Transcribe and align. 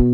Hey 0.00 0.06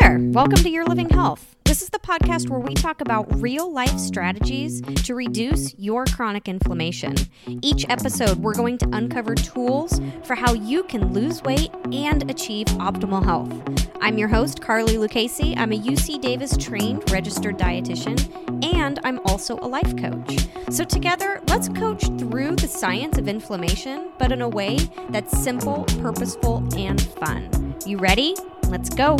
there, 0.00 0.20
welcome 0.30 0.54
to 0.58 0.70
Your 0.70 0.84
Living 0.84 1.08
Health. 1.08 1.56
This 1.64 1.82
is 1.82 1.88
the 1.88 1.98
podcast 1.98 2.48
where 2.48 2.60
we 2.60 2.74
talk 2.74 3.00
about 3.00 3.26
real 3.42 3.72
life 3.72 3.98
strategies 3.98 4.80
to 4.82 5.16
reduce 5.16 5.76
your 5.76 6.04
chronic 6.04 6.46
inflammation. 6.46 7.16
Each 7.60 7.84
episode, 7.88 8.38
we're 8.38 8.54
going 8.54 8.78
to 8.78 8.88
uncover 8.92 9.34
tools 9.34 10.00
for 10.22 10.36
how 10.36 10.52
you 10.52 10.84
can 10.84 11.12
lose 11.12 11.42
weight 11.42 11.72
and 11.90 12.30
achieve 12.30 12.66
optimal 12.78 13.24
health. 13.24 13.85
I'm 14.00 14.18
your 14.18 14.28
host, 14.28 14.60
Carly 14.60 14.98
Lucchese. 14.98 15.54
I'm 15.56 15.72
a 15.72 15.78
UC 15.78 16.20
Davis 16.20 16.56
trained 16.56 17.10
registered 17.10 17.58
dietitian, 17.58 18.64
and 18.64 18.98
I'm 19.04 19.20
also 19.26 19.58
a 19.58 19.66
life 19.66 19.96
coach. 19.96 20.46
So, 20.70 20.84
together, 20.84 21.40
let's 21.48 21.68
coach 21.68 22.04
through 22.18 22.56
the 22.56 22.68
science 22.68 23.18
of 23.18 23.28
inflammation, 23.28 24.10
but 24.18 24.32
in 24.32 24.42
a 24.42 24.48
way 24.48 24.78
that's 25.10 25.36
simple, 25.42 25.84
purposeful, 26.00 26.66
and 26.76 27.00
fun. 27.00 27.74
You 27.86 27.98
ready? 27.98 28.34
Let's 28.68 28.90
go. 28.90 29.16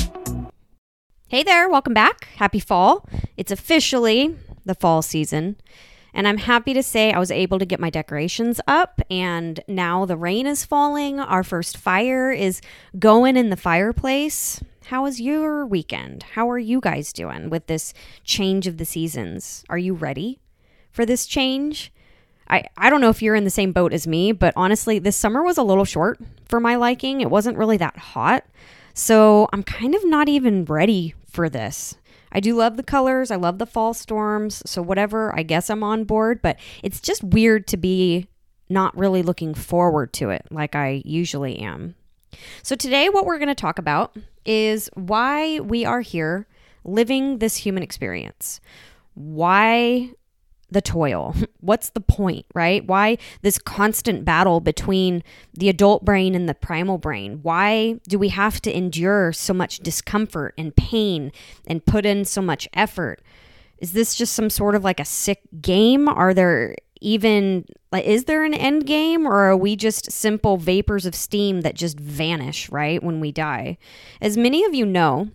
Hey 1.29 1.43
there, 1.43 1.69
welcome 1.69 1.95
back. 1.95 2.29
Happy 2.37 2.61
fall. 2.61 3.09
It's 3.37 3.51
officially 3.51 4.37
the 4.65 4.75
fall 4.75 5.03
season. 5.03 5.57
And 6.17 6.27
I'm 6.27 6.39
happy 6.39 6.73
to 6.73 6.83
say 6.83 7.13
I 7.13 7.19
was 7.19 7.31
able 7.31 7.59
to 7.59 7.67
get 7.67 7.79
my 7.79 7.91
decorations 7.91 8.59
up, 8.67 9.03
and 9.11 9.61
now 9.69 10.07
the 10.07 10.17
rain 10.17 10.47
is 10.47 10.65
falling. 10.65 11.21
Our 11.21 11.45
first 11.45 11.77
fire 11.77 12.33
is 12.33 12.63
going 12.99 13.37
in 13.37 13.51
the 13.51 13.57
fireplace. 13.57 14.63
How 14.87 15.03
was 15.03 15.21
your 15.21 15.67
weekend? 15.67 16.23
How 16.23 16.51
are 16.51 16.59
you 16.59 16.81
guys 16.81 17.13
doing 17.13 17.51
with 17.51 17.67
this 17.67 17.93
change 18.25 18.67
of 18.67 18.79
the 18.79 18.87
seasons? 18.87 19.63
Are 19.69 19.77
you 19.77 19.93
ready 19.93 20.41
for 20.91 21.05
this 21.05 21.27
change? 21.27 21.93
I, 22.49 22.65
I 22.79 22.89
don't 22.89 23.03
know 23.03 23.11
if 23.11 23.21
you're 23.21 23.35
in 23.35 23.45
the 23.45 23.51
same 23.51 23.73
boat 23.73 23.93
as 23.93 24.07
me, 24.07 24.33
but 24.33 24.55
honestly, 24.57 24.99
this 24.99 25.17
summer 25.17 25.43
was 25.43 25.59
a 25.59 25.63
little 25.63 25.85
short 25.85 26.19
for 26.47 26.61
my 26.61 26.77
liking. 26.77 27.21
It 27.21 27.31
wasn't 27.31 27.59
really 27.59 27.77
that 27.77 27.99
hot. 27.99 28.47
So 28.95 29.51
I'm 29.53 29.63
kind 29.63 29.95
of 29.95 30.03
not 30.07 30.31
even 30.31 30.65
ready 30.65 31.15
for 31.27 31.51
this. 31.51 31.95
I 32.37 32.41
do 32.41 32.55
love 32.55 32.77
the 32.77 32.83
colors. 32.83 33.31
I 33.31 33.37
love 33.37 33.57
the 33.59 33.65
fall 33.65 33.95
storms. 33.95 34.63
So, 34.67 34.83
whatever, 34.83 35.35
I 35.35 35.43
guess 35.43 35.71
I'm 35.71 35.83
on 35.83 36.05
board, 36.05 36.43
but 36.43 36.59
it's 36.83 37.01
just 37.01 37.25
weird 37.25 37.67
to 37.69 37.79
be 37.79 38.29
not 38.69 38.95
really 38.95 39.23
looking 39.23 39.55
forward 39.55 40.13
to 40.15 40.29
it 40.29 40.45
like 40.51 40.75
I 40.75 41.03
usually 41.07 41.59
am. 41.59 41.95
So, 42.63 42.77
today, 42.77 43.09
what 43.09 43.25
we're 43.25 43.39
going 43.39 43.49
to 43.49 43.55
talk 43.55 43.79
about 43.79 44.15
is 44.45 44.91
why 44.93 45.61
we 45.61 45.87
are 45.87 46.03
here 46.03 46.47
living 46.85 47.39
this 47.39 47.57
human 47.57 47.83
experience. 47.83 48.61
Why 49.15 50.11
the 50.71 50.81
toil? 50.81 51.35
What's 51.61 51.91
the 51.91 52.01
point, 52.01 52.47
right? 52.55 52.85
Why 52.87 53.19
this 53.43 53.59
constant 53.59 54.25
battle 54.25 54.61
between 54.61 55.23
the 55.55 55.69
adult 55.69 56.05
brain 56.05 56.35
and 56.35 56.49
the 56.49 56.55
primal 56.55 56.99
brain? 56.99 57.41
Why 57.43 58.01
do 58.09 58.19
we 58.19 58.29
have 58.31 58.61
to 58.63 58.77
endure 58.77 59.33
so 59.33 59.55
much 59.55 59.79
discomfort 59.79 60.55
and 60.59 60.75
pain 60.77 61.33
and 61.67 61.85
put 61.85 62.07
in 62.07 62.25
so 62.25 62.43
much 62.43 62.69
effort? 62.73 63.23
Is 63.79 63.93
this 63.93 64.15
just 64.15 64.33
some 64.33 64.51
sort 64.51 64.75
of 64.75 64.85
like 64.85 65.01
a 65.01 65.05
sick 65.05 65.41
game? 65.61 66.09
Are 66.09 66.33
there 66.33 66.77
even 67.01 67.67
like 67.93 68.05
is 68.05 68.25
there 68.25 68.45
an 68.45 68.55
end 68.55 68.87
game 68.87 69.27
or 69.27 69.37
are 69.37 69.57
we 69.57 69.77
just 69.77 70.11
simple 70.11 70.57
vapors 70.57 71.05
of 71.05 71.15
steam 71.15 71.61
that 71.61 71.75
just 71.75 72.01
vanish, 72.01 72.71
right, 72.71 73.03
when 73.03 73.21
we 73.21 73.33
die? 73.33 73.79
As 74.21 74.37
many 74.37 74.65
of 74.65 74.75
you 74.75 74.87
know, 74.87 75.29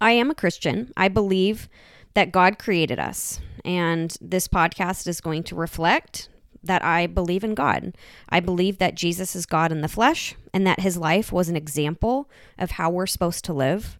I 0.00 0.12
am 0.12 0.30
a 0.30 0.34
Christian. 0.34 0.92
I 0.96 1.08
believe 1.08 1.68
that 2.14 2.32
God 2.32 2.58
created 2.58 2.98
us 2.98 3.40
and 3.64 4.16
this 4.20 4.48
podcast 4.48 5.06
is 5.06 5.20
going 5.20 5.42
to 5.44 5.54
reflect 5.54 6.28
that 6.62 6.84
I 6.84 7.06
believe 7.06 7.44
in 7.44 7.54
God. 7.54 7.96
I 8.28 8.40
believe 8.40 8.78
that 8.78 8.94
Jesus 8.94 9.34
is 9.34 9.46
God 9.46 9.72
in 9.72 9.80
the 9.80 9.88
flesh 9.88 10.34
and 10.54 10.66
that 10.66 10.80
his 10.80 10.96
life 10.96 11.32
was 11.32 11.48
an 11.48 11.56
example 11.56 12.30
of 12.58 12.72
how 12.72 12.90
we're 12.90 13.06
supposed 13.06 13.44
to 13.46 13.52
live. 13.52 13.98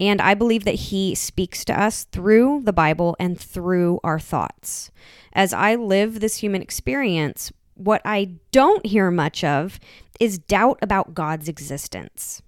And 0.00 0.20
I 0.20 0.34
believe 0.34 0.64
that 0.64 0.74
he 0.76 1.14
speaks 1.14 1.64
to 1.66 1.78
us 1.78 2.04
through 2.04 2.62
the 2.64 2.72
Bible 2.72 3.16
and 3.18 3.38
through 3.38 4.00
our 4.04 4.20
thoughts. 4.20 4.90
As 5.32 5.52
I 5.52 5.74
live 5.74 6.20
this 6.20 6.36
human 6.36 6.62
experience, 6.62 7.52
what 7.74 8.00
I 8.04 8.36
don't 8.52 8.86
hear 8.86 9.10
much 9.10 9.42
of 9.44 9.78
is 10.20 10.38
doubt 10.38 10.78
about 10.82 11.14
God's 11.14 11.48
existence. 11.48 12.42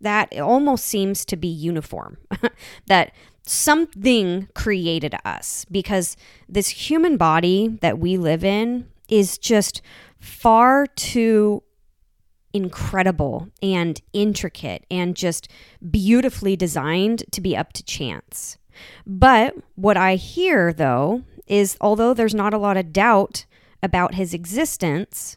That 0.00 0.36
almost 0.38 0.84
seems 0.84 1.24
to 1.26 1.36
be 1.36 1.48
uniform. 1.48 2.18
that 2.86 3.12
something 3.48 4.48
created 4.54 5.14
us 5.24 5.64
because 5.70 6.16
this 6.48 6.68
human 6.68 7.16
body 7.16 7.78
that 7.80 7.98
we 7.98 8.16
live 8.16 8.44
in 8.44 8.88
is 9.08 9.38
just 9.38 9.80
far 10.20 10.86
too 10.86 11.62
incredible 12.52 13.48
and 13.62 14.00
intricate 14.12 14.84
and 14.90 15.16
just 15.16 15.48
beautifully 15.90 16.56
designed 16.56 17.24
to 17.30 17.40
be 17.40 17.56
up 17.56 17.72
to 17.74 17.82
chance. 17.82 18.58
But 19.06 19.54
what 19.74 19.96
I 19.96 20.16
hear 20.16 20.72
though 20.72 21.22
is 21.46 21.76
although 21.80 22.14
there's 22.14 22.34
not 22.34 22.54
a 22.54 22.58
lot 22.58 22.76
of 22.76 22.92
doubt 22.92 23.46
about 23.82 24.14
his 24.14 24.34
existence, 24.34 25.36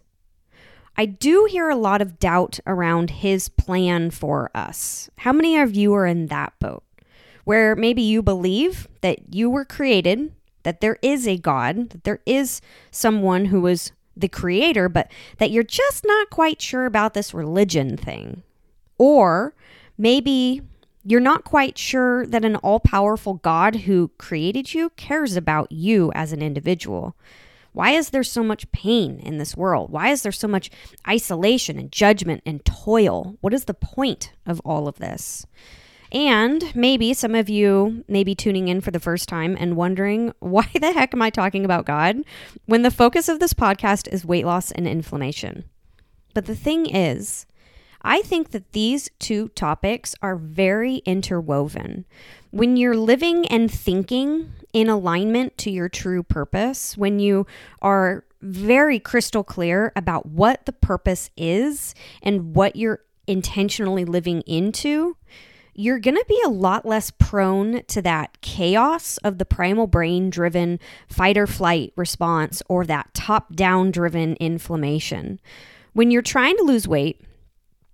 I 0.98 1.06
do 1.06 1.48
hear 1.50 1.70
a 1.70 1.76
lot 1.76 2.02
of 2.02 2.20
doubt 2.20 2.60
around 2.68 3.10
his 3.10 3.50
plan 3.50 4.12
for 4.12 4.52
us. 4.54 5.10
How 5.20 5.32
many 5.32 5.58
of 5.58 5.76
you 5.76 5.94
are 5.94 6.06
in 6.06 6.28
that 6.28 6.54
boat? 6.60 6.84
Where 7.44 7.76
maybe 7.76 8.02
you 8.02 8.22
believe 8.22 8.88
that 9.02 9.34
you 9.34 9.50
were 9.50 9.66
created, 9.66 10.34
that 10.64 10.82
there 10.82 10.98
is 11.02 11.28
a 11.28 11.38
God, 11.38 11.90
that 11.90 12.04
there 12.04 12.20
is 12.26 12.62
someone 12.92 13.46
who 13.46 13.62
was 13.62 13.92
the 14.16 14.28
creator, 14.28 14.90
but 14.90 15.12
that 15.38 15.52
you're 15.52 15.64
just 15.64 16.06
not 16.06 16.30
quite 16.30 16.62
sure 16.62 16.86
about 16.86 17.14
this 17.14 17.34
religion 17.34 17.98
thing. 17.98 18.44
Or 18.98 19.56
maybe 19.98 20.62
you're 21.04 21.20
not 21.20 21.44
quite 21.44 21.78
sure 21.78 22.26
that 22.28 22.46
an 22.46 22.58
all 22.58 22.80
powerful 22.80 23.36
God 23.36 23.76
who 23.78 24.12
created 24.18 24.74
you 24.74 24.92
cares 24.92 25.36
about 25.36 25.72
you 25.72 26.12
as 26.14 26.32
an 26.32 26.42
individual. 26.42 27.16
Why 27.74 27.92
is 27.92 28.10
there 28.10 28.24
so 28.24 28.44
much 28.44 28.72
pain 28.72 29.20
in 29.20 29.38
this 29.38 29.56
world? 29.56 29.92
Why 29.92 30.10
is 30.10 30.24
there 30.24 30.32
so 30.32 30.48
much 30.48 30.70
isolation 31.08 31.80
and 31.80 31.92
judgment 31.92 32.44
and 32.46 32.64
toil? 32.66 33.38
What 33.42 33.54
is 33.54 33.66
the 33.66 33.74
point 33.74 34.34
of 34.46 34.60
all 34.66 34.88
of 34.88 34.98
this? 34.98 35.48
And 36.12 36.76
maybe 36.76 37.14
some 37.14 37.36
of 37.36 37.50
you 37.50 38.04
may 38.08 38.24
be 38.24 38.36
tuning 38.36 38.68
in 38.68 38.82
for 38.82 38.92
the 38.92 39.00
first 39.00 39.30
time 39.30 39.56
and 39.60 39.78
wondering, 39.78 40.34
why 40.40 40.68
the 40.80 40.92
heck 40.92 41.14
am 41.14 41.22
I 41.22 41.30
talking 41.30 41.66
about 41.66 41.86
God 41.86 42.18
when 42.66 42.82
the 42.82 42.92
focus 42.92 43.30
of 43.30 43.40
this 43.40 43.54
podcast 43.54 44.08
is 44.12 44.26
weight 44.26 44.46
loss 44.46 44.72
and 44.72 44.88
inflammation? 44.88 45.66
But 46.34 46.46
the 46.46 46.56
thing 46.56 46.86
is, 46.86 47.46
I 48.02 48.22
think 48.22 48.52
that 48.52 48.72
these 48.72 49.10
two 49.20 49.50
topics 49.50 50.16
are 50.22 50.36
very 50.36 50.98
interwoven. 50.98 52.06
When 52.50 52.76
you're 52.78 52.98
living 52.98 53.46
and 53.48 53.72
thinking 53.72 54.52
in 54.74 54.90
alignment 54.90 55.58
to 55.60 55.72
your 55.72 55.90
true 55.90 56.24
purpose, 56.24 56.98
when 56.98 57.20
you 57.20 57.46
are 57.82 58.24
very 58.42 59.00
crystal 59.00 59.44
clear 59.44 59.92
about 59.96 60.26
what 60.26 60.66
the 60.66 60.74
purpose 60.74 61.30
is 61.38 61.94
and 62.24 62.56
what 62.56 62.76
you're 62.76 63.02
intentionally 63.28 64.04
living 64.04 64.42
into, 64.42 65.16
you're 65.74 66.00
going 66.00 66.18
to 66.18 66.26
be 66.28 66.42
a 66.46 66.50
lot 66.50 66.86
less 66.86 67.12
prone 67.12 67.84
to 67.86 68.02
that 68.02 68.40
chaos 68.42 69.18
of 69.18 69.38
the 69.38 69.46
primal 69.46 69.88
brain 69.88 70.30
driven 70.30 70.80
fight 71.08 71.38
or 71.38 71.48
flight 71.48 71.94
response 71.96 72.62
or 72.68 72.86
that 72.86 73.14
top 73.14 73.56
down 73.56 73.92
driven 73.92 74.36
inflammation. 74.36 75.40
When 75.94 76.12
you're 76.12 76.22
trying 76.22 76.58
to 76.58 76.64
lose 76.64 76.88
weight, 76.88 77.22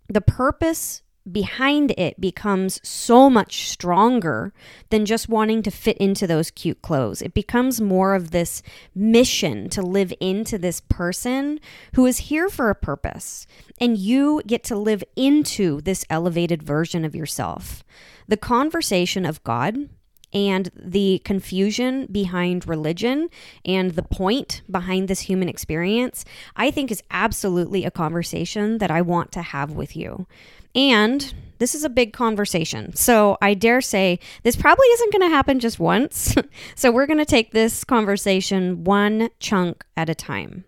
the 0.08 0.22
purpose 0.22 1.02
behind 1.32 1.92
it 1.98 2.20
becomes 2.20 2.80
so 2.88 3.30
much 3.30 3.70
stronger 3.70 4.54
than 4.90 5.06
just 5.06 5.30
wanting 5.30 5.62
to 5.64 5.72
fit 5.72 5.98
into 5.98 6.28
those 6.28 6.52
cute 6.52 6.82
clothes. 6.82 7.22
It 7.22 7.34
becomes 7.34 7.82
more 7.82 8.16
of 8.16 8.32
this 8.32 8.64
mission 8.96 9.70
to 9.70 9.82
live 9.82 10.14
into 10.20 10.58
this 10.58 10.82
person 10.82 11.60
who 11.96 12.06
is 12.06 12.18
here 12.18 12.50
for 12.50 12.70
a 12.70 12.76
purpose. 12.76 13.48
And 13.80 13.98
you 13.98 14.42
get 14.48 14.64
to 14.66 14.76
live 14.76 15.04
into 15.16 15.82
this 15.82 16.06
elevated 16.10 16.64
version 16.64 17.04
of 17.06 17.16
yourself. 17.16 17.84
The 18.28 18.38
conversation 18.38 19.26
of 19.26 19.44
God 19.44 19.90
and 20.34 20.70
the 20.76 21.22
confusion 21.24 22.06
behind 22.12 22.68
religion 22.68 23.30
and 23.66 23.92
the 23.92 24.04
point 24.04 24.62
behind 24.70 25.08
this 25.08 25.22
human 25.22 25.48
experience, 25.48 26.26
I 26.56 26.70
think 26.70 26.92
is 26.92 27.04
absolutely 27.12 27.86
a 27.86 27.92
conversation 27.92 28.80
that 28.80 28.92
I 28.92 29.02
want 29.02 29.32
to 29.34 29.42
have 29.42 29.72
with 29.72 29.96
you. 29.96 30.28
And 30.76 31.34
this 31.60 31.74
is 31.74 31.84
a 31.84 31.90
big 31.90 32.14
conversation. 32.14 32.96
So 32.96 33.38
I 33.42 33.54
dare 33.54 33.82
say 33.82 34.20
this 34.44 34.56
probably 34.56 34.88
isn't 34.88 35.12
going 35.12 35.30
to 35.30 35.36
happen 35.36 35.60
just 35.60 35.80
once. 35.80 36.36
so 36.76 36.92
we're 36.92 37.08
going 37.08 37.18
to 37.20 37.26
take 37.26 37.52
this 37.52 37.84
conversation 37.84 38.84
one 38.84 39.30
chunk 39.40 39.86
at 39.96 40.10
a 40.10 40.16
time. 40.16 40.66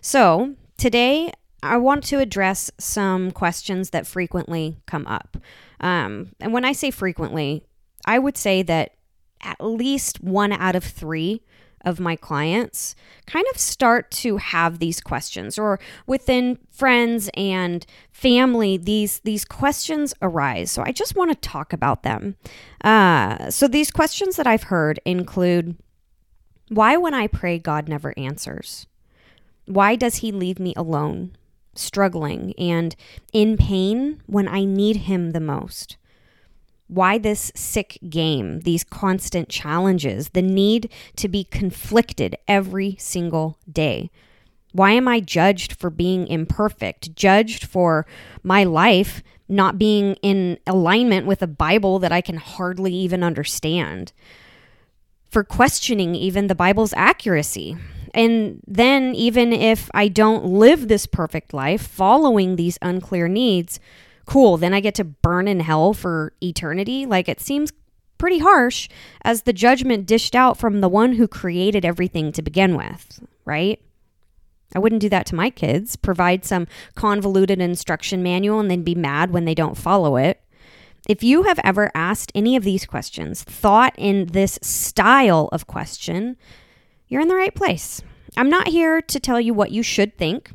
So 0.00 0.54
today, 0.76 1.32
I 1.62 1.76
want 1.76 2.04
to 2.04 2.18
address 2.18 2.70
some 2.78 3.30
questions 3.30 3.90
that 3.90 4.06
frequently 4.06 4.78
come 4.86 5.06
up. 5.06 5.36
Um, 5.80 6.32
and 6.40 6.52
when 6.52 6.64
I 6.64 6.72
say 6.72 6.90
frequently, 6.90 7.64
I 8.04 8.18
would 8.18 8.36
say 8.36 8.62
that 8.62 8.94
at 9.42 9.60
least 9.60 10.22
one 10.22 10.52
out 10.52 10.76
of 10.76 10.84
three 10.84 11.42
of 11.84 12.00
my 12.00 12.16
clients 12.16 12.94
kind 13.26 13.46
of 13.52 13.58
start 13.58 14.10
to 14.10 14.36
have 14.38 14.78
these 14.78 15.00
questions 15.00 15.58
or 15.58 15.78
within 16.06 16.58
friends 16.70 17.30
and 17.34 17.86
family 18.10 18.76
these 18.76 19.20
these 19.20 19.44
questions 19.44 20.14
arise. 20.22 20.70
So 20.70 20.82
i 20.84 20.92
just 20.92 21.16
want 21.16 21.30
to 21.30 21.48
talk 21.48 21.72
about 21.72 22.02
them. 22.02 22.36
Uh, 22.82 23.50
so 23.50 23.68
these 23.68 23.90
questions 23.90 24.36
that 24.36 24.46
i've 24.46 24.64
heard 24.64 25.00
include 25.04 25.76
why 26.68 26.96
when 26.96 27.14
i 27.14 27.26
pray 27.26 27.58
god 27.58 27.88
never 27.88 28.14
answers? 28.16 28.86
Why 29.66 29.94
does 29.94 30.16
he 30.16 30.32
leave 30.32 30.58
me 30.58 30.74
alone 30.76 31.36
struggling 31.74 32.52
and 32.58 32.94
in 33.32 33.56
pain 33.56 34.20
when 34.26 34.46
i 34.46 34.64
need 34.64 34.96
him 34.96 35.30
the 35.30 35.40
most 35.40 35.96
why 36.92 37.16
this 37.16 37.50
sick 37.54 37.98
game, 38.10 38.60
these 38.60 38.84
constant 38.84 39.48
challenges, 39.48 40.28
the 40.30 40.42
need 40.42 40.90
to 41.16 41.26
be 41.26 41.44
conflicted 41.44 42.36
every 42.46 42.96
single 42.98 43.58
day? 43.70 44.10
Why 44.72 44.92
am 44.92 45.08
I 45.08 45.20
judged 45.20 45.72
for 45.72 45.88
being 45.88 46.26
imperfect, 46.26 47.14
judged 47.14 47.64
for 47.64 48.06
my 48.42 48.64
life 48.64 49.22
not 49.48 49.78
being 49.78 50.14
in 50.22 50.58
alignment 50.66 51.26
with 51.26 51.42
a 51.42 51.46
Bible 51.46 51.98
that 51.98 52.12
I 52.12 52.20
can 52.20 52.36
hardly 52.36 52.92
even 52.92 53.22
understand? 53.22 54.12
For 55.30 55.44
questioning 55.44 56.14
even 56.14 56.46
the 56.46 56.54
Bible's 56.54 56.92
accuracy. 56.94 57.76
And 58.14 58.60
then, 58.66 59.14
even 59.14 59.54
if 59.54 59.90
I 59.94 60.08
don't 60.08 60.44
live 60.44 60.88
this 60.88 61.06
perfect 61.06 61.54
life, 61.54 61.86
following 61.86 62.56
these 62.56 62.78
unclear 62.82 63.28
needs, 63.28 63.80
cool, 64.26 64.56
then 64.56 64.74
I 64.74 64.80
get 64.80 64.94
to 64.96 65.04
burn 65.04 65.48
in 65.48 65.60
hell 65.60 65.94
for 65.94 66.32
eternity. 66.42 67.06
Like 67.06 67.28
it 67.28 67.40
seems 67.40 67.72
pretty 68.18 68.38
harsh 68.38 68.88
as 69.22 69.42
the 69.42 69.52
judgment 69.52 70.06
dished 70.06 70.34
out 70.34 70.56
from 70.56 70.80
the 70.80 70.88
one 70.88 71.14
who 71.14 71.26
created 71.26 71.84
everything 71.84 72.30
to 72.32 72.42
begin 72.42 72.76
with, 72.76 73.20
right? 73.44 73.80
I 74.74 74.78
wouldn't 74.78 75.00
do 75.00 75.08
that 75.08 75.26
to 75.26 75.34
my 75.34 75.50
kids, 75.50 75.96
provide 75.96 76.44
some 76.44 76.66
convoluted 76.94 77.60
instruction 77.60 78.22
manual 78.22 78.60
and 78.60 78.70
then 78.70 78.82
be 78.82 78.94
mad 78.94 79.30
when 79.30 79.44
they 79.44 79.54
don't 79.54 79.76
follow 79.76 80.16
it. 80.16 80.40
If 81.08 81.22
you 81.22 81.42
have 81.42 81.58
ever 81.64 81.90
asked 81.94 82.30
any 82.34 82.54
of 82.54 82.62
these 82.62 82.86
questions, 82.86 83.42
thought 83.42 83.94
in 83.98 84.26
this 84.26 84.58
style 84.62 85.48
of 85.50 85.66
question, 85.66 86.36
you're 87.08 87.20
in 87.20 87.28
the 87.28 87.34
right 87.34 87.54
place. 87.54 88.02
I'm 88.36 88.48
not 88.48 88.68
here 88.68 89.02
to 89.02 89.20
tell 89.20 89.40
you 89.40 89.52
what 89.52 89.72
you 89.72 89.82
should 89.82 90.16
think. 90.16 90.52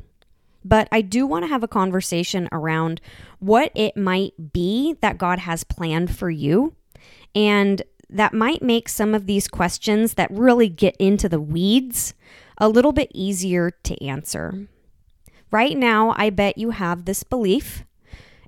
But 0.64 0.88
I 0.90 1.00
do 1.00 1.26
want 1.26 1.44
to 1.44 1.48
have 1.48 1.62
a 1.62 1.68
conversation 1.68 2.48
around 2.52 3.00
what 3.38 3.70
it 3.74 3.96
might 3.96 4.52
be 4.52 4.96
that 5.00 5.18
God 5.18 5.40
has 5.40 5.64
planned 5.64 6.14
for 6.14 6.30
you. 6.30 6.74
And 7.34 7.82
that 8.10 8.34
might 8.34 8.62
make 8.62 8.88
some 8.88 9.14
of 9.14 9.26
these 9.26 9.48
questions 9.48 10.14
that 10.14 10.30
really 10.30 10.68
get 10.68 10.96
into 10.96 11.28
the 11.28 11.40
weeds 11.40 12.14
a 12.56 12.68
little 12.68 12.92
bit 12.92 13.10
easier 13.14 13.70
to 13.70 14.04
answer. 14.04 14.66
Right 15.50 15.76
now, 15.76 16.14
I 16.16 16.30
bet 16.30 16.58
you 16.58 16.70
have 16.70 17.04
this 17.04 17.22
belief 17.22 17.84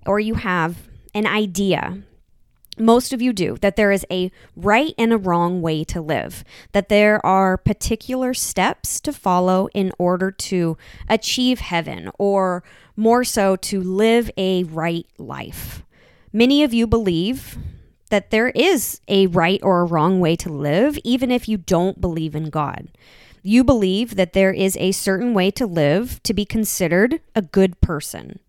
or 0.06 0.18
you 0.20 0.34
have 0.34 0.88
an 1.14 1.26
idea 1.26 2.02
most 2.80 3.12
of 3.12 3.22
you 3.22 3.32
do, 3.32 3.56
that 3.60 3.76
there 3.76 3.92
is 3.92 4.06
a 4.10 4.30
right 4.56 4.94
and 4.98 5.12
a 5.12 5.18
wrong 5.18 5.62
way 5.62 5.84
to 5.84 6.00
live, 6.00 6.44
that 6.72 6.88
there 6.88 7.24
are 7.24 7.56
particular 7.56 8.34
steps 8.34 9.00
to 9.00 9.12
follow 9.12 9.68
in 9.74 9.92
order 9.98 10.30
to 10.30 10.76
achieve 11.08 11.60
heaven, 11.60 12.10
or 12.18 12.62
more 12.96 13.24
so, 13.24 13.56
to 13.56 13.80
live 13.80 14.30
a 14.36 14.64
right 14.64 15.06
life. 15.18 15.82
Many 16.32 16.62
of 16.62 16.72
you 16.72 16.86
believe 16.86 17.58
that 18.10 18.30
there 18.30 18.50
is 18.50 19.00
a 19.08 19.26
right 19.28 19.60
or 19.62 19.80
a 19.80 19.86
wrong 19.86 20.20
way 20.20 20.36
to 20.36 20.52
live, 20.52 20.98
even 21.04 21.30
if 21.30 21.48
you 21.48 21.56
don't 21.56 22.00
believe 22.00 22.34
in 22.34 22.50
God. 22.50 22.88
You 23.42 23.64
believe 23.64 24.16
that 24.16 24.32
there 24.32 24.52
is 24.52 24.76
a 24.76 24.92
certain 24.92 25.32
way 25.32 25.50
to 25.52 25.66
live 25.66 26.22
to 26.24 26.34
be 26.34 26.44
considered 26.44 27.20
a 27.34 27.40
good 27.40 27.80
person. 27.80 28.40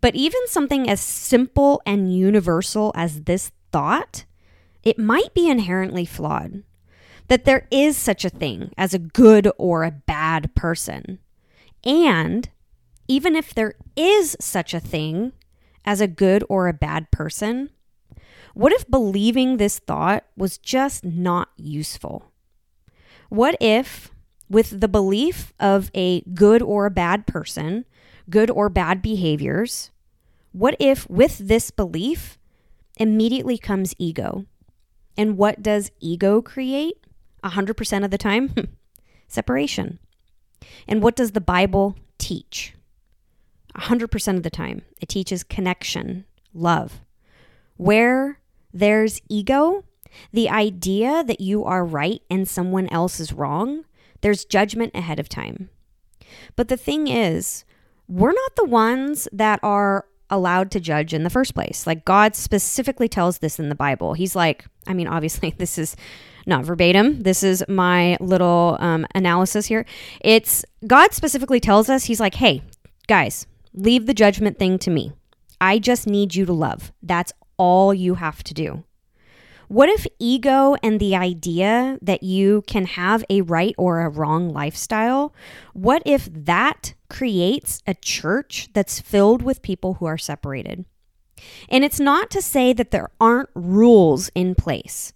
But 0.00 0.14
even 0.14 0.46
something 0.46 0.88
as 0.88 1.00
simple 1.00 1.80
and 1.86 2.14
universal 2.14 2.92
as 2.94 3.22
this 3.22 3.50
thought, 3.72 4.24
it 4.82 4.98
might 4.98 5.34
be 5.34 5.48
inherently 5.48 6.04
flawed. 6.04 6.62
That 7.28 7.44
there 7.44 7.66
is 7.70 7.96
such 7.96 8.24
a 8.24 8.30
thing 8.30 8.72
as 8.78 8.94
a 8.94 8.98
good 8.98 9.50
or 9.58 9.84
a 9.84 9.90
bad 9.90 10.54
person. 10.54 11.18
And 11.84 12.48
even 13.06 13.36
if 13.36 13.52
there 13.52 13.74
is 13.96 14.36
such 14.40 14.72
a 14.72 14.80
thing 14.80 15.32
as 15.84 16.00
a 16.00 16.06
good 16.06 16.44
or 16.48 16.68
a 16.68 16.72
bad 16.72 17.10
person, 17.10 17.70
what 18.54 18.72
if 18.72 18.90
believing 18.90 19.56
this 19.56 19.78
thought 19.78 20.24
was 20.36 20.58
just 20.58 21.04
not 21.04 21.48
useful? 21.56 22.32
What 23.28 23.56
if, 23.60 24.10
with 24.48 24.80
the 24.80 24.88
belief 24.88 25.52
of 25.60 25.90
a 25.94 26.22
good 26.32 26.62
or 26.62 26.86
a 26.86 26.90
bad 26.90 27.26
person, 27.26 27.84
good 28.30 28.50
or 28.50 28.68
bad 28.68 29.02
behaviors, 29.02 29.90
what 30.52 30.76
if 30.78 31.08
with 31.10 31.38
this 31.38 31.70
belief 31.70 32.37
immediately 32.98 33.58
comes 33.58 33.94
ego. 33.98 34.44
And 35.16 35.36
what 35.36 35.62
does 35.62 35.90
ego 36.00 36.42
create 36.42 36.96
100% 37.44 38.04
of 38.04 38.10
the 38.10 38.18
time? 38.18 38.54
Separation. 39.28 39.98
And 40.86 41.02
what 41.02 41.16
does 41.16 41.32
the 41.32 41.40
Bible 41.40 41.96
teach? 42.18 42.74
100% 43.76 44.36
of 44.36 44.42
the 44.42 44.50
time, 44.50 44.82
it 45.00 45.08
teaches 45.08 45.44
connection, 45.44 46.24
love. 46.52 47.00
Where 47.76 48.40
there's 48.72 49.20
ego, 49.28 49.84
the 50.32 50.48
idea 50.48 51.22
that 51.24 51.40
you 51.40 51.64
are 51.64 51.84
right 51.84 52.22
and 52.30 52.48
someone 52.48 52.88
else 52.88 53.20
is 53.20 53.32
wrong, 53.32 53.84
there's 54.20 54.44
judgment 54.44 54.92
ahead 54.94 55.20
of 55.20 55.28
time. 55.28 55.70
But 56.56 56.68
the 56.68 56.76
thing 56.76 57.06
is, 57.06 57.64
we're 58.08 58.32
not 58.32 58.56
the 58.56 58.64
ones 58.64 59.28
that 59.32 59.60
are 59.62 60.06
allowed 60.30 60.70
to 60.72 60.80
judge 60.80 61.14
in 61.14 61.22
the 61.22 61.30
first 61.30 61.54
place. 61.54 61.86
Like 61.86 62.04
God 62.04 62.34
specifically 62.34 63.08
tells 63.08 63.38
this 63.38 63.58
in 63.58 63.68
the 63.68 63.74
Bible. 63.74 64.14
He's 64.14 64.36
like, 64.36 64.64
I 64.86 64.94
mean, 64.94 65.08
obviously, 65.08 65.50
this 65.58 65.78
is 65.78 65.96
not 66.46 66.64
verbatim. 66.64 67.22
This 67.22 67.42
is 67.42 67.64
my 67.68 68.16
little 68.20 68.76
um, 68.80 69.06
analysis 69.14 69.66
here. 69.66 69.84
It's 70.20 70.64
God 70.86 71.12
specifically 71.12 71.60
tells 71.60 71.88
us, 71.88 72.04
He's 72.04 72.20
like, 72.20 72.34
hey, 72.34 72.62
guys, 73.06 73.46
leave 73.74 74.06
the 74.06 74.14
judgment 74.14 74.58
thing 74.58 74.78
to 74.80 74.90
me. 74.90 75.12
I 75.60 75.78
just 75.78 76.06
need 76.06 76.34
you 76.34 76.46
to 76.46 76.52
love. 76.52 76.92
That's 77.02 77.32
all 77.56 77.92
you 77.92 78.14
have 78.14 78.42
to 78.44 78.54
do. 78.54 78.84
What 79.68 79.90
if 79.90 80.06
ego 80.18 80.76
and 80.82 80.98
the 80.98 81.14
idea 81.14 81.98
that 82.00 82.22
you 82.22 82.62
can 82.66 82.86
have 82.86 83.22
a 83.28 83.42
right 83.42 83.74
or 83.76 84.00
a 84.00 84.08
wrong 84.08 84.48
lifestyle, 84.48 85.34
what 85.74 86.02
if 86.06 86.26
that 86.32 86.94
creates 87.08 87.82
a 87.86 87.94
church 87.94 88.68
that's 88.72 89.00
filled 89.00 89.42
with 89.42 89.62
people 89.62 89.94
who 89.94 90.06
are 90.06 90.18
separated? 90.18 90.84
And 91.68 91.84
it's 91.84 92.00
not 92.00 92.30
to 92.30 92.42
say 92.42 92.72
that 92.72 92.90
there 92.90 93.10
aren't 93.20 93.50
rules 93.54 94.28
in 94.34 94.54
place. 94.54 95.12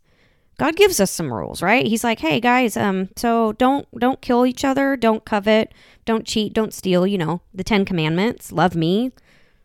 God 0.58 0.76
gives 0.76 1.00
us 1.00 1.11
some 1.11 1.32
rules, 1.32 1.62
right? 1.62 1.87
He's 1.87 2.04
like, 2.04 2.20
"Hey 2.20 2.38
guys, 2.38 2.76
um 2.76 3.08
so 3.16 3.52
don't 3.52 3.87
don't 3.99 4.20
kill 4.20 4.46
each 4.46 4.64
other, 4.64 4.96
don't 4.96 5.25
covet, 5.25 5.72
don't 6.04 6.26
cheat, 6.26 6.52
don't 6.52 6.75
steal, 6.75 7.06
you 7.06 7.18
know, 7.18 7.40
the 7.52 7.64
10 7.64 7.84
commandments, 7.84 8.52
love 8.52 8.76
me, 8.76 9.11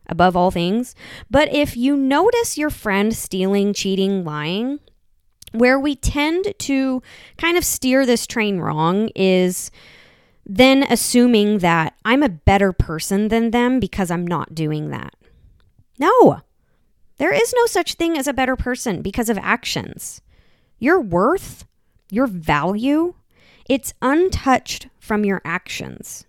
above 0.08 0.36
all 0.36 0.52
things. 0.52 0.96
But 1.30 1.54
if 1.54 1.76
you 1.76 1.96
notice 1.96 2.58
your 2.58 2.70
friend 2.70 3.16
stealing, 3.16 3.74
cheating, 3.74 4.24
lying, 4.24 4.80
where 5.52 5.80
we 5.80 5.96
tend 5.96 6.54
to 6.60 7.02
kind 7.38 7.58
of 7.58 7.64
steer 7.66 8.06
this 8.06 8.28
train 8.28 8.60
wrong 8.60 9.10
is 9.16 9.72
then 10.48 10.84
assuming 10.84 11.58
that 11.60 11.94
I'm 12.06 12.24
a 12.24 12.30
better 12.30 12.72
person 12.72 13.28
than 13.28 13.52
them 13.52 13.80
because 13.80 14.10
I'm 14.10 14.26
not 14.26 14.56
doing 14.56 14.90
that. 14.92 15.14
No, 16.00 16.42
there 17.18 17.34
is 17.34 17.54
no 17.56 17.66
such 17.66 17.96
thing 17.96 18.18
as 18.18 18.28
a 18.28 18.34
better 18.34 18.56
person 18.56 19.02
because 19.02 19.30
of 19.30 19.38
actions. 19.40 20.22
Your 20.80 21.02
worth, 21.02 21.66
your 22.10 22.28
value, 22.28 23.16
it's 23.68 23.94
untouched 24.02 24.88
from 25.00 25.26
your 25.26 25.42
actions. 25.44 26.26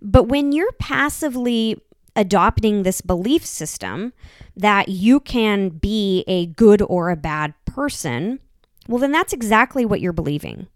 But 0.00 0.24
when 0.24 0.52
you're 0.52 0.72
passively 0.72 1.82
adopting 2.14 2.82
this 2.82 3.00
belief 3.00 3.44
system 3.44 4.12
that 4.56 4.88
you 4.88 5.18
can 5.18 5.70
be 5.70 6.24
a 6.28 6.46
good 6.46 6.82
or 6.82 7.10
a 7.10 7.16
bad 7.16 7.54
person, 7.64 8.38
well, 8.86 8.98
then 8.98 9.12
that's 9.12 9.32
exactly 9.32 9.84
what 9.84 10.00
you're 10.00 10.12
believing. 10.12 10.68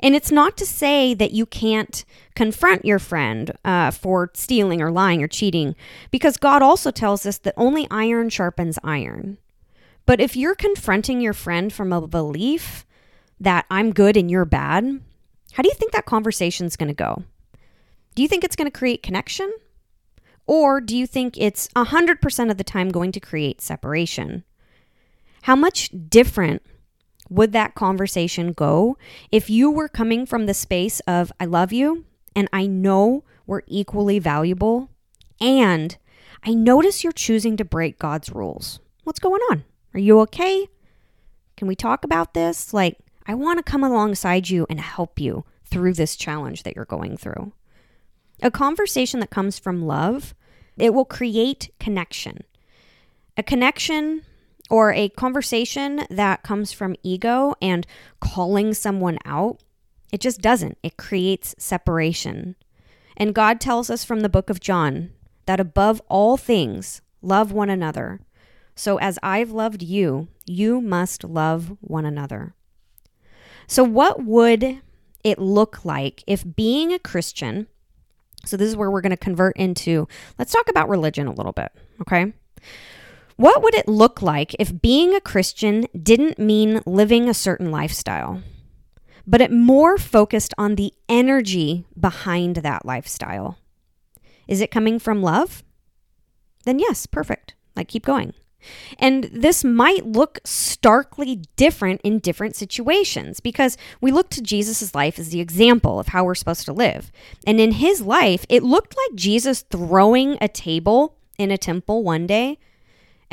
And 0.00 0.14
it's 0.14 0.32
not 0.32 0.56
to 0.58 0.66
say 0.66 1.14
that 1.14 1.32
you 1.32 1.46
can't 1.46 2.04
confront 2.34 2.84
your 2.84 2.98
friend 2.98 3.52
uh, 3.64 3.90
for 3.90 4.30
stealing 4.34 4.82
or 4.82 4.90
lying 4.90 5.22
or 5.22 5.28
cheating, 5.28 5.74
because 6.10 6.36
God 6.36 6.62
also 6.62 6.90
tells 6.90 7.26
us 7.26 7.38
that 7.38 7.54
only 7.56 7.86
iron 7.90 8.28
sharpens 8.28 8.78
iron. 8.82 9.38
But 10.06 10.20
if 10.20 10.36
you're 10.36 10.54
confronting 10.54 11.20
your 11.20 11.32
friend 11.32 11.72
from 11.72 11.92
a 11.92 12.06
belief 12.06 12.84
that 13.40 13.66
I'm 13.70 13.92
good 13.92 14.16
and 14.16 14.30
you're 14.30 14.44
bad, 14.44 15.00
how 15.52 15.62
do 15.62 15.68
you 15.68 15.74
think 15.74 15.92
that 15.92 16.06
conversation's 16.06 16.76
going 16.76 16.88
to 16.88 16.94
go? 16.94 17.22
Do 18.14 18.22
you 18.22 18.28
think 18.28 18.44
it's 18.44 18.56
going 18.56 18.70
to 18.70 18.78
create 18.78 19.02
connection? 19.02 19.52
Or 20.46 20.80
do 20.80 20.96
you 20.96 21.06
think 21.06 21.38
it's 21.38 21.68
100% 21.68 22.50
of 22.50 22.58
the 22.58 22.64
time 22.64 22.90
going 22.90 23.12
to 23.12 23.20
create 23.20 23.60
separation? 23.60 24.44
How 25.42 25.56
much 25.56 25.90
different 26.08 26.62
would 27.28 27.52
that 27.52 27.74
conversation 27.74 28.52
go 28.52 28.96
if 29.32 29.48
you 29.48 29.70
were 29.70 29.88
coming 29.88 30.26
from 30.26 30.46
the 30.46 30.54
space 30.54 31.00
of, 31.00 31.32
I 31.40 31.44
love 31.46 31.72
you 31.72 32.04
and 32.36 32.48
I 32.52 32.66
know 32.66 33.24
we're 33.46 33.62
equally 33.66 34.18
valuable, 34.18 34.90
and 35.40 35.96
I 36.42 36.54
notice 36.54 37.04
you're 37.04 37.12
choosing 37.12 37.56
to 37.56 37.64
break 37.64 37.98
God's 37.98 38.30
rules? 38.30 38.80
What's 39.04 39.20
going 39.20 39.42
on? 39.50 39.64
Are 39.92 40.00
you 40.00 40.20
okay? 40.20 40.68
Can 41.56 41.68
we 41.68 41.76
talk 41.76 42.04
about 42.04 42.34
this? 42.34 42.72
Like, 42.72 42.98
I 43.26 43.34
want 43.34 43.58
to 43.58 43.70
come 43.70 43.84
alongside 43.84 44.48
you 44.48 44.66
and 44.68 44.80
help 44.80 45.20
you 45.20 45.44
through 45.64 45.94
this 45.94 46.16
challenge 46.16 46.62
that 46.62 46.74
you're 46.74 46.84
going 46.84 47.16
through. 47.16 47.52
A 48.42 48.50
conversation 48.50 49.20
that 49.20 49.30
comes 49.30 49.58
from 49.58 49.86
love, 49.86 50.34
it 50.76 50.92
will 50.92 51.04
create 51.04 51.70
connection. 51.78 52.44
A 53.36 53.42
connection 53.42 54.22
or 54.70 54.92
a 54.92 55.08
conversation 55.10 56.06
that 56.10 56.42
comes 56.42 56.72
from 56.72 56.96
ego 57.02 57.54
and 57.60 57.86
calling 58.20 58.74
someone 58.74 59.18
out, 59.24 59.62
it 60.12 60.20
just 60.20 60.40
doesn't. 60.40 60.78
It 60.82 60.96
creates 60.96 61.54
separation. 61.58 62.56
And 63.16 63.34
God 63.34 63.60
tells 63.60 63.90
us 63.90 64.04
from 64.04 64.20
the 64.20 64.28
book 64.28 64.50
of 64.50 64.60
John 64.60 65.10
that 65.46 65.60
above 65.60 66.00
all 66.08 66.36
things, 66.36 67.02
love 67.20 67.52
one 67.52 67.70
another. 67.70 68.20
So 68.74 68.98
as 68.98 69.18
I've 69.22 69.50
loved 69.50 69.82
you, 69.82 70.28
you 70.46 70.80
must 70.80 71.24
love 71.24 71.76
one 71.80 72.04
another. 72.04 72.54
So, 73.66 73.82
what 73.82 74.24
would 74.24 74.80
it 75.22 75.38
look 75.38 75.84
like 75.84 76.22
if 76.26 76.44
being 76.54 76.92
a 76.92 76.98
Christian, 76.98 77.66
so 78.44 78.56
this 78.56 78.68
is 78.68 78.76
where 78.76 78.90
we're 78.90 79.00
going 79.00 79.10
to 79.10 79.16
convert 79.16 79.56
into, 79.56 80.06
let's 80.38 80.52
talk 80.52 80.68
about 80.68 80.88
religion 80.88 81.26
a 81.26 81.32
little 81.32 81.52
bit, 81.52 81.72
okay? 82.02 82.34
What 83.36 83.62
would 83.62 83.74
it 83.74 83.88
look 83.88 84.22
like 84.22 84.54
if 84.58 84.80
being 84.80 85.14
a 85.14 85.20
Christian 85.20 85.86
didn't 86.00 86.38
mean 86.38 86.80
living 86.86 87.28
a 87.28 87.34
certain 87.34 87.70
lifestyle, 87.70 88.42
but 89.26 89.40
it 89.40 89.50
more 89.50 89.98
focused 89.98 90.54
on 90.56 90.76
the 90.76 90.92
energy 91.08 91.84
behind 91.98 92.56
that 92.56 92.86
lifestyle? 92.86 93.58
Is 94.46 94.60
it 94.60 94.70
coming 94.70 94.98
from 94.98 95.22
love? 95.22 95.64
Then 96.64 96.78
yes, 96.78 97.06
perfect. 97.06 97.54
Like 97.74 97.88
keep 97.88 98.06
going. 98.06 98.34
And 98.98 99.24
this 99.24 99.64
might 99.64 100.06
look 100.06 100.38
starkly 100.44 101.42
different 101.56 102.00
in 102.02 102.20
different 102.20 102.56
situations 102.56 103.40
because 103.40 103.76
we 104.00 104.10
look 104.10 104.30
to 104.30 104.42
Jesus' 104.42 104.94
life 104.94 105.18
as 105.18 105.30
the 105.30 105.40
example 105.40 105.98
of 105.98 106.08
how 106.08 106.24
we're 106.24 106.34
supposed 106.34 106.64
to 106.66 106.72
live. 106.72 107.10
And 107.46 107.60
in 107.60 107.72
his 107.72 108.00
life, 108.00 108.46
it 108.48 108.62
looked 108.62 108.96
like 108.96 109.18
Jesus 109.18 109.62
throwing 109.62 110.38
a 110.40 110.48
table 110.48 111.16
in 111.36 111.50
a 111.50 111.58
temple 111.58 112.02
one 112.02 112.26
day 112.26 112.58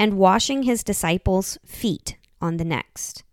and 0.02 0.18
washing 0.18 0.64
his 0.64 0.84
disciples' 0.84 1.60
feet 1.64 2.18
on 2.42 2.58
the 2.58 2.66
next. 2.66 3.24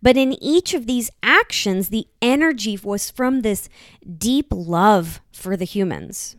But 0.00 0.16
in 0.16 0.32
each 0.42 0.72
of 0.72 0.86
these 0.86 1.10
actions, 1.22 1.90
the 1.90 2.06
energy 2.22 2.78
was 2.82 3.10
from 3.10 3.42
this 3.42 3.68
deep 4.16 4.46
love 4.50 5.20
for 5.34 5.54
the 5.54 5.66
humans. 5.66 6.34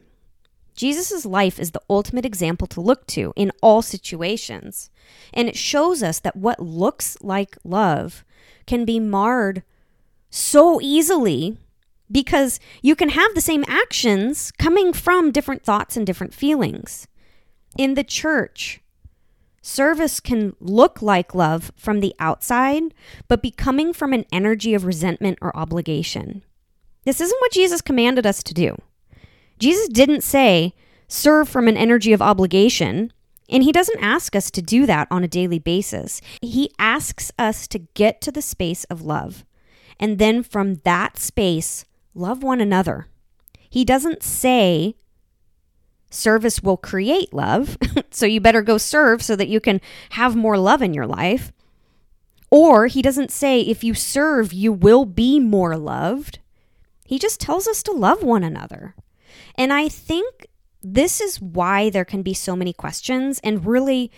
Jesus' 0.75 1.23
life 1.23 1.59
is 1.59 1.69
the 1.69 1.83
ultimate 1.87 2.25
example 2.25 2.65
to 2.65 2.81
look 2.81 3.05
to 3.09 3.31
in 3.35 3.51
all 3.61 3.83
situations. 3.83 4.89
And 5.31 5.47
it 5.47 5.55
shows 5.55 6.01
us 6.01 6.19
that 6.21 6.35
what 6.35 6.59
looks 6.59 7.15
like 7.21 7.55
love 7.63 8.25
can 8.65 8.85
be 8.85 8.99
marred 8.99 9.61
so 10.31 10.81
easily 10.81 11.59
because 12.11 12.59
you 12.81 12.95
can 12.95 13.09
have 13.09 13.35
the 13.35 13.39
same 13.39 13.63
actions 13.67 14.51
coming 14.57 14.93
from 14.93 15.31
different 15.31 15.61
thoughts 15.63 15.95
and 15.95 16.07
different 16.07 16.33
feelings. 16.33 17.07
In 17.77 17.93
the 17.93 18.03
church, 18.03 18.81
service 19.65 20.19
can 20.19 20.55
look 20.59 21.01
like 21.01 21.33
love 21.33 21.71
from 21.75 21.99
the 21.99 22.13
outside, 22.19 22.93
but 23.27 23.41
be 23.41 23.51
coming 23.51 23.93
from 23.93 24.13
an 24.13 24.25
energy 24.31 24.73
of 24.73 24.85
resentment 24.85 25.39
or 25.41 25.55
obligation. 25.57 26.43
This 27.03 27.19
isn't 27.19 27.41
what 27.41 27.51
Jesus 27.51 27.81
commanded 27.81 28.25
us 28.25 28.43
to 28.43 28.53
do. 28.53 28.75
Jesus 29.57 29.87
didn't 29.87 30.21
say, 30.21 30.73
serve 31.07 31.49
from 31.49 31.67
an 31.67 31.77
energy 31.77 32.13
of 32.13 32.21
obligation. 32.21 33.11
And 33.49 33.63
he 33.63 33.71
doesn't 33.71 34.03
ask 34.03 34.35
us 34.35 34.51
to 34.51 34.61
do 34.61 34.85
that 34.85 35.07
on 35.09 35.23
a 35.23 35.27
daily 35.27 35.59
basis. 35.59 36.21
He 36.41 36.71
asks 36.77 37.31
us 37.37 37.67
to 37.69 37.79
get 37.79 38.21
to 38.21 38.31
the 38.31 38.41
space 38.41 38.83
of 38.85 39.01
love. 39.01 39.45
And 39.99 40.19
then 40.19 40.43
from 40.43 40.75
that 40.83 41.17
space, 41.17 41.85
love 42.13 42.43
one 42.43 42.61
another. 42.61 43.07
He 43.69 43.85
doesn't 43.85 44.23
say 44.23 44.95
service 46.09 46.61
will 46.61 46.77
create 46.77 47.33
love, 47.33 47.77
so 48.11 48.25
you 48.25 48.39
better 48.39 48.61
go 48.61 48.77
serve 48.77 49.21
so 49.21 49.35
that 49.35 49.47
you 49.47 49.59
can 49.59 49.81
have 50.11 50.35
more 50.35 50.57
love 50.57 50.81
in 50.81 50.93
your 50.93 51.07
life. 51.07 51.51
Or 52.51 52.87
he 52.87 53.01
doesn't 53.01 53.31
say 53.31 53.61
if 53.61 53.83
you 53.83 53.93
serve, 53.93 54.53
you 54.53 54.71
will 54.71 55.05
be 55.05 55.39
more 55.39 55.75
loved. 55.77 56.39
He 57.05 57.19
just 57.19 57.39
tells 57.39 57.67
us 57.67 57.83
to 57.83 57.91
love 57.91 58.23
one 58.23 58.43
another. 58.43 58.95
And 59.55 59.73
I 59.73 59.89
think 59.89 60.47
this 60.81 61.19
is 61.19 61.41
why 61.41 61.89
there 61.89 62.05
can 62.05 62.21
be 62.21 62.33
so 62.33 62.55
many 62.55 62.71
questions 62.71 63.39
and 63.43 63.65
really 63.65 64.11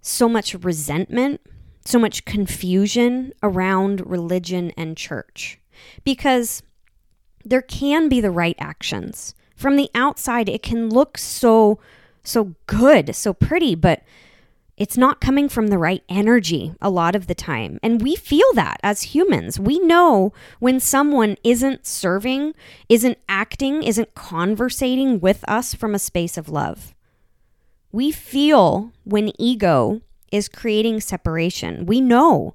so 0.00 0.28
much 0.28 0.54
resentment, 0.54 1.40
so 1.84 1.98
much 1.98 2.24
confusion 2.24 3.32
around 3.42 4.08
religion 4.08 4.72
and 4.76 4.96
church. 4.96 5.58
Because 6.04 6.62
there 7.44 7.62
can 7.62 8.08
be 8.08 8.20
the 8.20 8.30
right 8.30 8.56
actions. 8.58 9.34
From 9.56 9.76
the 9.76 9.90
outside, 9.94 10.48
it 10.48 10.62
can 10.62 10.90
look 10.90 11.18
so, 11.18 11.80
so 12.22 12.54
good, 12.66 13.16
so 13.16 13.32
pretty, 13.32 13.74
but 13.74 14.02
it's 14.76 14.98
not 14.98 15.22
coming 15.22 15.48
from 15.48 15.68
the 15.68 15.78
right 15.78 16.04
energy 16.08 16.74
a 16.82 16.90
lot 16.90 17.16
of 17.16 17.26
the 17.26 17.34
time. 17.34 17.80
And 17.82 18.02
we 18.02 18.14
feel 18.14 18.52
that 18.54 18.78
as 18.82 19.14
humans. 19.14 19.58
We 19.58 19.78
know 19.78 20.34
when 20.60 20.78
someone 20.78 21.36
isn't 21.42 21.86
serving, 21.86 22.54
isn't 22.90 23.16
acting, 23.28 23.82
isn't 23.82 24.14
conversating 24.14 25.18
with 25.18 25.42
us 25.48 25.72
from 25.72 25.94
a 25.94 25.98
space 25.98 26.36
of 26.36 26.50
love. 26.50 26.94
We 27.90 28.12
feel 28.12 28.92
when 29.04 29.32
ego 29.40 30.02
is 30.30 30.48
creating 30.48 31.00
separation. 31.00 31.86
We 31.86 32.02
know 32.02 32.54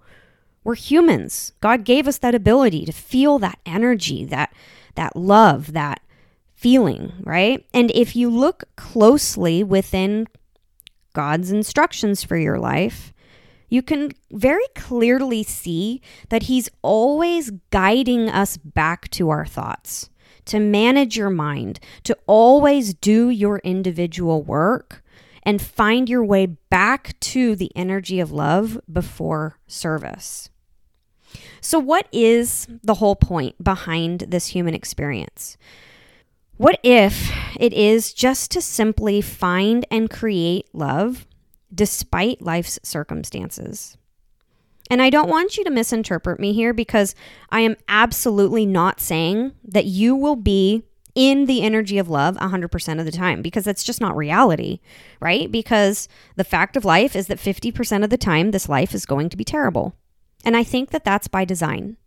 we're 0.64 0.76
humans. 0.76 1.54
God 1.60 1.84
gave 1.84 2.08
us 2.08 2.20
that 2.20 2.36
ability 2.36 2.86
to 2.86 2.92
feel 2.92 3.40
that 3.40 3.58
energy, 3.66 4.26
that 4.26 4.54
that 4.94 5.16
love, 5.16 5.74
that 5.74 6.02
feeling, 6.62 7.12
right? 7.24 7.66
And 7.74 7.90
if 7.92 8.16
you 8.16 8.30
look 8.30 8.66
closely 8.76 9.64
within 9.64 10.28
God's 11.14 11.52
instructions 11.52 12.24
for 12.24 12.38
your 12.38 12.60
life, 12.60 13.14
you 13.68 13.82
can 13.82 14.12
very 14.32 14.68
clearly 14.76 15.42
see 15.42 16.02
that 16.30 16.44
He's 16.44 16.70
always 16.84 17.50
guiding 17.72 18.30
us 18.30 18.58
back 18.58 19.10
to 19.12 19.30
our 19.30 19.44
thoughts, 19.44 20.12
to 20.46 20.60
manage 20.60 21.18
your 21.18 21.32
mind, 21.32 21.80
to 22.04 22.16
always 22.28 22.94
do 22.94 23.30
your 23.30 23.58
individual 23.64 24.44
work 24.44 25.04
and 25.42 25.60
find 25.60 26.08
your 26.08 26.24
way 26.24 26.46
back 26.46 27.20
to 27.22 27.56
the 27.56 27.72
energy 27.76 28.20
of 28.20 28.32
love 28.32 28.80
before 28.92 29.58
service. 29.66 30.52
So, 31.60 31.80
what 31.80 32.08
is 32.12 32.68
the 32.84 32.96
whole 32.96 33.16
point 33.16 33.64
behind 33.64 34.26
this 34.28 34.48
human 34.48 34.76
experience? 34.76 35.58
What 36.62 36.80
if 36.84 37.36
it 37.60 37.74
is 37.74 38.14
just 38.14 38.52
to 38.52 38.62
simply 38.62 39.20
find 39.20 39.84
and 39.90 40.08
create 40.12 40.68
love 40.74 41.26
despite 41.74 42.40
life's 42.40 42.80
circumstances? 42.84 43.98
And 44.88 45.02
I 45.02 45.10
don't 45.10 45.28
want 45.28 45.58
you 45.58 45.64
to 45.64 45.72
misinterpret 45.72 46.40
me 46.40 46.54
here 46.54 46.72
because 46.72 47.16
I 47.50 47.62
am 47.62 47.78
absolutely 47.88 48.68
not 48.68 49.00
saying 49.00 49.54
that 49.64 49.86
you 49.86 50.16
will 50.16 50.36
be 50.36 50.84
in 51.16 51.48
the 51.48 51.64
energy 51.64 51.98
of 51.98 52.12
love 52.12 52.38
100% 52.38 53.00
of 53.00 53.06
the 53.06 53.12
time 53.12 53.42
because 53.42 53.64
that's 53.64 53.84
just 53.84 54.00
not 54.00 54.16
reality, 54.16 54.82
right? 55.20 55.52
Because 55.52 56.08
the 56.36 56.44
fact 56.44 56.78
of 56.78 56.86
life 56.86 57.16
is 57.16 57.26
that 57.26 57.40
50% 57.40 58.04
of 58.04 58.12
the 58.12 58.20
time 58.20 58.52
this 58.52 58.70
life 58.70 58.94
is 58.94 59.08
going 59.08 59.30
to 59.30 59.38
be 59.38 59.44
terrible. 59.44 59.96
And 60.46 60.56
I 60.56 60.64
think 60.64 60.92
that 60.92 61.06
that's 61.06 61.28
by 61.28 61.44
design. 61.44 61.98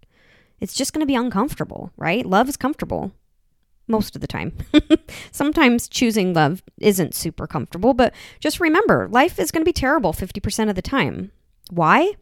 It's 0.61 0.75
just 0.75 0.93
going 0.93 1.01
to 1.01 1.07
be 1.07 1.17
uncomfortable, 1.17 1.91
right? 1.97 2.25
Love 2.25 2.49
is 2.49 2.57
comfortable 2.57 3.11
most 3.87 4.15
of 4.15 4.21
the 4.21 4.27
time. 4.27 4.57
Sometimes 5.31 5.89
choosing 5.89 6.33
love 6.33 6.63
isn't 6.81 7.15
super 7.15 7.47
comfortable, 7.47 7.95
but 7.95 8.15
just 8.41 8.61
remember 8.61 9.09
life 9.09 9.39
is 9.39 9.51
going 9.51 9.63
to 9.63 9.69
be 9.69 9.73
terrible 9.73 10.13
50% 10.13 10.69
of 10.69 10.75
the 10.75 10.83
time. 10.83 11.33
Why? 11.71 12.15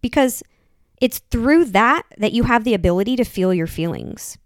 Because 0.00 0.42
it's 1.00 1.18
through 1.30 1.66
that 1.66 2.02
that 2.18 2.32
you 2.32 2.44
have 2.44 2.64
the 2.64 2.74
ability 2.74 3.16
to 3.16 3.24
feel 3.24 3.54
your 3.54 3.66
feelings. 3.66 4.38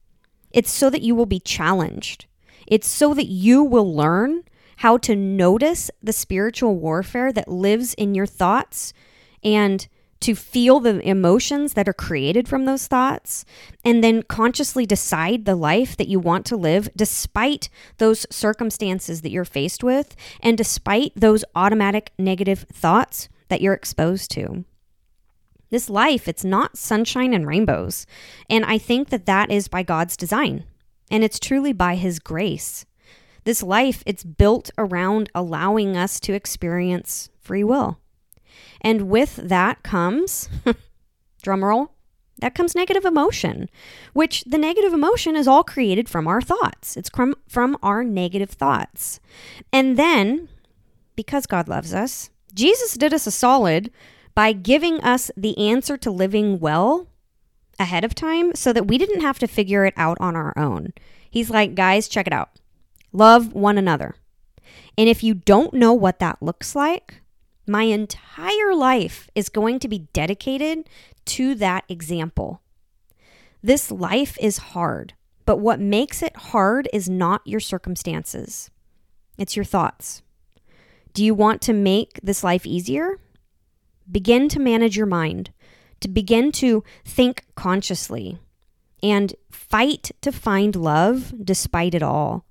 It's 0.50 0.70
so 0.70 0.88
that 0.90 1.02
you 1.02 1.14
will 1.14 1.26
be 1.26 1.40
challenged. 1.40 2.26
It's 2.66 2.86
so 2.86 3.12
that 3.14 3.26
you 3.26 3.62
will 3.62 3.94
learn 3.94 4.44
how 4.78 4.96
to 4.98 5.14
notice 5.14 5.90
the 6.02 6.12
spiritual 6.12 6.76
warfare 6.76 7.32
that 7.32 7.48
lives 7.48 7.94
in 7.94 8.14
your 8.14 8.26
thoughts 8.26 8.92
and 9.42 9.86
to 10.24 10.34
feel 10.34 10.80
the 10.80 11.06
emotions 11.06 11.74
that 11.74 11.86
are 11.86 11.92
created 11.92 12.48
from 12.48 12.64
those 12.64 12.86
thoughts 12.86 13.44
and 13.84 14.02
then 14.02 14.22
consciously 14.22 14.86
decide 14.86 15.44
the 15.44 15.54
life 15.54 15.98
that 15.98 16.08
you 16.08 16.18
want 16.18 16.46
to 16.46 16.56
live 16.56 16.88
despite 16.96 17.68
those 17.98 18.24
circumstances 18.30 19.20
that 19.20 19.30
you're 19.30 19.44
faced 19.44 19.84
with 19.84 20.16
and 20.40 20.56
despite 20.56 21.12
those 21.14 21.44
automatic 21.54 22.10
negative 22.18 22.60
thoughts 22.72 23.28
that 23.48 23.60
you're 23.60 23.74
exposed 23.74 24.30
to. 24.30 24.64
This 25.68 25.90
life, 25.90 26.26
it's 26.26 26.44
not 26.44 26.78
sunshine 26.78 27.34
and 27.34 27.46
rainbows. 27.46 28.06
And 28.48 28.64
I 28.64 28.78
think 28.78 29.10
that 29.10 29.26
that 29.26 29.50
is 29.50 29.68
by 29.68 29.82
God's 29.82 30.16
design. 30.16 30.64
And 31.10 31.22
it's 31.22 31.38
truly 31.38 31.74
by 31.74 31.96
His 31.96 32.18
grace. 32.18 32.86
This 33.44 33.62
life, 33.62 34.02
it's 34.06 34.24
built 34.24 34.70
around 34.78 35.28
allowing 35.34 35.98
us 35.98 36.18
to 36.20 36.32
experience 36.32 37.28
free 37.42 37.62
will. 37.62 37.98
And 38.80 39.08
with 39.08 39.36
that 39.36 39.82
comes, 39.82 40.48
drumroll, 41.42 41.90
that 42.38 42.54
comes 42.54 42.74
negative 42.74 43.04
emotion, 43.04 43.68
which 44.12 44.44
the 44.44 44.58
negative 44.58 44.92
emotion 44.92 45.36
is 45.36 45.46
all 45.46 45.64
created 45.64 46.08
from 46.08 46.26
our 46.26 46.40
thoughts. 46.40 46.96
It's 46.96 47.08
from, 47.08 47.34
from 47.48 47.76
our 47.82 48.02
negative 48.02 48.50
thoughts. 48.50 49.20
And 49.72 49.96
then, 49.96 50.48
because 51.16 51.46
God 51.46 51.68
loves 51.68 51.94
us, 51.94 52.30
Jesus 52.52 52.94
did 52.94 53.14
us 53.14 53.26
a 53.26 53.30
solid 53.30 53.90
by 54.34 54.52
giving 54.52 55.00
us 55.00 55.30
the 55.36 55.56
answer 55.58 55.96
to 55.96 56.10
living 56.10 56.58
well 56.58 57.08
ahead 57.78 58.04
of 58.04 58.14
time 58.14 58.54
so 58.54 58.72
that 58.72 58.86
we 58.86 58.98
didn't 58.98 59.20
have 59.20 59.38
to 59.38 59.46
figure 59.46 59.84
it 59.84 59.94
out 59.96 60.18
on 60.20 60.36
our 60.36 60.52
own. 60.56 60.92
He's 61.30 61.50
like, 61.50 61.74
guys, 61.74 62.08
check 62.08 62.26
it 62.26 62.32
out. 62.32 62.50
Love 63.12 63.52
one 63.52 63.78
another. 63.78 64.16
And 64.98 65.08
if 65.08 65.22
you 65.22 65.34
don't 65.34 65.74
know 65.74 65.92
what 65.92 66.18
that 66.18 66.42
looks 66.42 66.74
like, 66.76 67.20
my 67.66 67.84
entire 67.84 68.74
life 68.74 69.28
is 69.34 69.48
going 69.48 69.78
to 69.80 69.88
be 69.88 70.08
dedicated 70.12 70.88
to 71.26 71.54
that 71.56 71.84
example. 71.88 72.60
This 73.62 73.90
life 73.90 74.36
is 74.40 74.58
hard, 74.58 75.14
but 75.46 75.58
what 75.58 75.80
makes 75.80 76.22
it 76.22 76.36
hard 76.36 76.88
is 76.92 77.08
not 77.08 77.42
your 77.46 77.60
circumstances, 77.60 78.70
it's 79.38 79.56
your 79.56 79.64
thoughts. 79.64 80.22
Do 81.12 81.24
you 81.24 81.34
want 81.34 81.62
to 81.62 81.72
make 81.72 82.20
this 82.22 82.42
life 82.44 82.66
easier? 82.66 83.18
Begin 84.10 84.48
to 84.50 84.60
manage 84.60 84.96
your 84.96 85.06
mind, 85.06 85.52
to 86.00 86.08
begin 86.08 86.52
to 86.52 86.84
think 87.04 87.44
consciously, 87.54 88.38
and 89.02 89.34
fight 89.50 90.10
to 90.20 90.32
find 90.32 90.76
love 90.76 91.32
despite 91.42 91.94
it 91.94 92.02
all. 92.02 92.44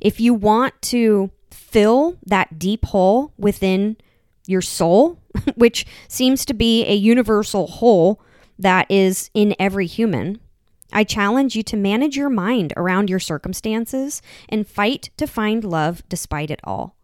If 0.00 0.20
you 0.20 0.32
want 0.32 0.80
to 0.82 1.30
fill 1.50 2.16
that 2.24 2.58
deep 2.58 2.86
hole 2.86 3.32
within 3.36 3.96
your 4.50 4.62
soul, 4.62 5.18
which 5.54 5.86
seems 6.08 6.44
to 6.46 6.54
be 6.54 6.84
a 6.86 6.94
universal 6.94 7.66
hole 7.66 8.20
that 8.58 8.90
is 8.90 9.30
in 9.32 9.54
every 9.58 9.86
human, 9.86 10.40
I 10.92 11.04
challenge 11.04 11.54
you 11.54 11.62
to 11.64 11.76
manage 11.76 12.16
your 12.16 12.30
mind 12.30 12.72
around 12.76 13.08
your 13.08 13.20
circumstances 13.20 14.22
and 14.48 14.66
fight 14.66 15.10
to 15.16 15.26
find 15.26 15.64
love 15.64 16.02
despite 16.08 16.50
it 16.50 16.60
all. 16.64 16.96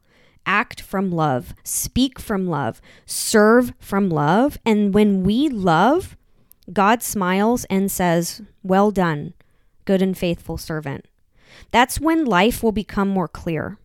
Act 0.45 0.81
from 0.81 1.11
love, 1.11 1.55
speak 1.65 2.19
from 2.19 2.47
love, 2.47 2.81
serve 3.05 3.73
from 3.81 4.09
love. 4.09 4.59
And 4.65 4.95
when 4.95 5.23
we 5.25 5.49
love, 5.49 6.17
God 6.73 7.03
smiles 7.03 7.65
and 7.67 7.91
says, 7.91 8.43
Well 8.63 8.91
done, 8.91 9.35
good 9.85 10.03
and 10.03 10.17
faithful 10.17 10.59
servant. 10.59 11.07
That's 11.71 12.01
when 12.01 12.25
life 12.25 12.63
will 12.63 12.73
become 12.73 13.09
more 13.09 13.29
clear. 13.29 13.79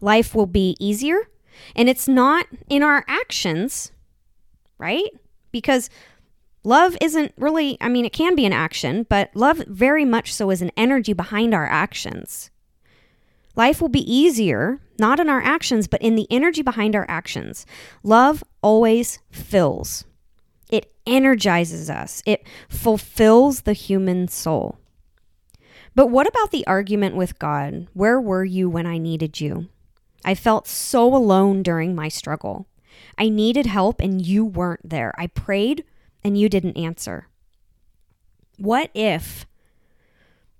Life 0.00 0.34
will 0.34 0.46
be 0.46 0.76
easier 0.80 1.28
and 1.74 1.88
it's 1.88 2.08
not 2.08 2.46
in 2.68 2.82
our 2.82 3.04
actions, 3.08 3.92
right? 4.78 5.08
Because 5.52 5.90
love 6.62 6.96
isn't 7.00 7.32
really, 7.36 7.76
I 7.80 7.88
mean, 7.88 8.04
it 8.04 8.12
can 8.12 8.34
be 8.34 8.46
an 8.46 8.52
action, 8.52 9.06
but 9.08 9.30
love 9.34 9.58
very 9.66 10.04
much 10.04 10.34
so 10.34 10.50
is 10.50 10.62
an 10.62 10.72
energy 10.76 11.12
behind 11.12 11.54
our 11.54 11.66
actions. 11.66 12.50
Life 13.56 13.80
will 13.80 13.88
be 13.88 14.12
easier, 14.12 14.80
not 14.98 15.20
in 15.20 15.28
our 15.28 15.40
actions, 15.40 15.86
but 15.86 16.02
in 16.02 16.16
the 16.16 16.26
energy 16.30 16.62
behind 16.62 16.96
our 16.96 17.06
actions. 17.08 17.66
Love 18.02 18.42
always 18.62 19.20
fills, 19.30 20.04
it 20.70 20.92
energizes 21.06 21.88
us, 21.88 22.22
it 22.26 22.44
fulfills 22.68 23.62
the 23.62 23.72
human 23.72 24.26
soul. 24.26 24.78
But 25.94 26.08
what 26.08 26.26
about 26.26 26.50
the 26.50 26.66
argument 26.66 27.14
with 27.14 27.38
God? 27.38 27.86
Where 27.92 28.20
were 28.20 28.44
you 28.44 28.68
when 28.68 28.86
I 28.86 28.98
needed 28.98 29.40
you? 29.40 29.68
I 30.24 30.34
felt 30.34 30.66
so 30.66 31.14
alone 31.14 31.62
during 31.62 31.94
my 31.94 32.08
struggle. 32.08 32.66
I 33.18 33.28
needed 33.28 33.66
help 33.66 34.00
and 34.00 34.24
you 34.24 34.44
weren't 34.44 34.88
there. 34.88 35.12
I 35.18 35.26
prayed 35.26 35.84
and 36.22 36.38
you 36.38 36.48
didn't 36.48 36.78
answer. 36.78 37.28
What 38.56 38.90
if, 38.94 39.46